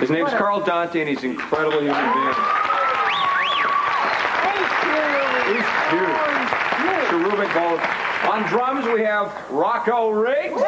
his 0.00 0.10
name's 0.10 0.30
What 0.32 0.38
Carl 0.38 0.60
Dante, 0.64 1.00
and 1.00 1.08
he's 1.08 1.22
an 1.22 1.30
incredible 1.32 1.80
human 1.80 1.94
being. 2.12 2.34
He's 5.52 5.68
cute. 5.90 6.18
Cherubic 7.10 7.52
Gold. 7.54 7.80
On 8.30 8.42
drums, 8.48 8.86
we 8.86 9.02
have 9.02 9.32
Rocco 9.50 10.10
Riggs. 10.10 10.60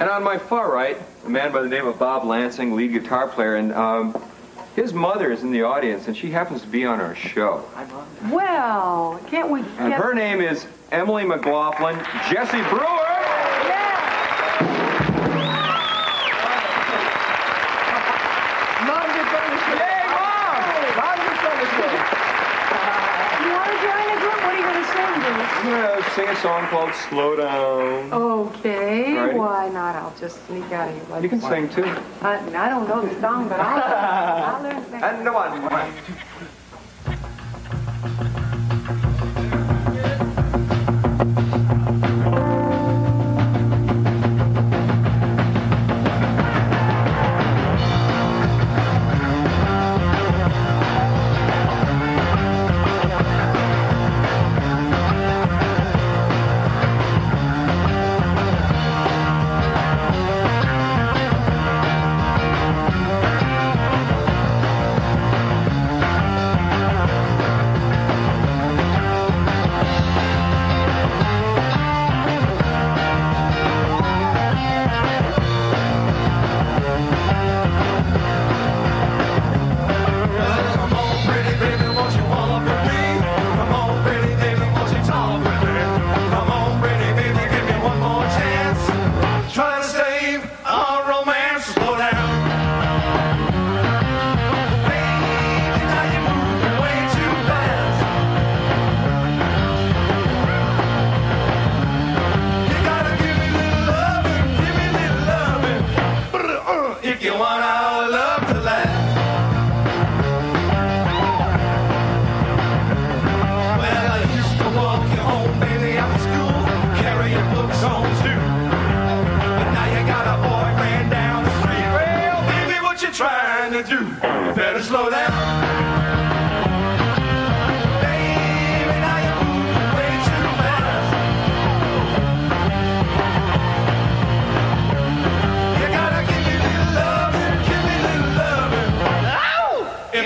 And 0.00 0.08
on 0.08 0.22
my 0.22 0.38
far 0.38 0.72
right, 0.72 0.96
a 1.24 1.28
man 1.28 1.52
by 1.52 1.62
the 1.62 1.68
name 1.68 1.86
of 1.86 1.98
Bob 1.98 2.24
Lansing, 2.24 2.74
lead 2.74 2.92
guitar 2.92 3.28
player, 3.28 3.56
and 3.56 3.72
um, 3.72 4.20
his 4.74 4.92
mother 4.92 5.30
is 5.30 5.42
in 5.42 5.50
the 5.50 5.62
audience, 5.62 6.08
and 6.08 6.16
she 6.16 6.30
happens 6.30 6.62
to 6.62 6.68
be 6.68 6.84
on 6.84 7.00
our 7.00 7.14
show. 7.14 7.64
Well, 8.30 9.20
can't 9.26 9.50
we 9.50 9.60
And 9.78 9.92
her 9.92 10.14
name 10.14 10.40
is 10.40 10.66
Emily 10.92 11.24
McLaughlin. 11.24 11.96
Jesse 12.30 12.62
Brewer. 12.70 12.86
Mom 18.86 19.04
just 19.14 19.34
on 19.34 19.50
the 19.50 19.58
show. 19.66 19.74
Yay, 19.78 20.02
Mom! 20.14 20.58
Mom 20.96 21.16
just 21.26 21.42
on 21.44 21.56
the 21.58 21.66
show. 21.74 21.90
You 23.44 23.50
want 23.52 23.70
to 23.70 23.78
join 23.82 24.04
the 24.14 24.18
group? 24.22 24.38
What 24.42 24.54
are 24.54 24.58
you 24.58 24.62
going 24.62 24.78
to 24.78 24.88
sing? 25.92 25.97
Sing 26.14 26.28
a 26.28 26.36
song 26.36 26.66
called 26.68 26.92
"Slow 26.94 27.36
Down." 27.36 28.12
Okay, 28.12 29.04
Alrighty. 29.08 29.34
why 29.36 29.68
not? 29.68 29.94
I'll 29.94 30.14
just 30.18 30.44
sneak 30.46 30.64
out 30.72 30.88
of 30.88 30.94
here. 30.94 31.04
Like 31.10 31.22
You 31.22 31.28
can 31.28 31.40
sing 31.40 31.68
too. 31.68 31.84
I, 32.22 32.38
I 32.38 32.68
don't 32.68 32.88
know 32.88 33.06
the 33.06 33.20
song, 33.20 33.48
but 33.48 33.60
I'll, 33.60 34.54
I'll 34.56 34.62
learn 34.62 34.82
to 34.82 34.90
sing. 34.90 35.02
And 35.02 35.32
one. 35.32 36.17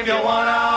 if 0.03 0.09
you 0.09 0.21
wanna. 0.21 0.72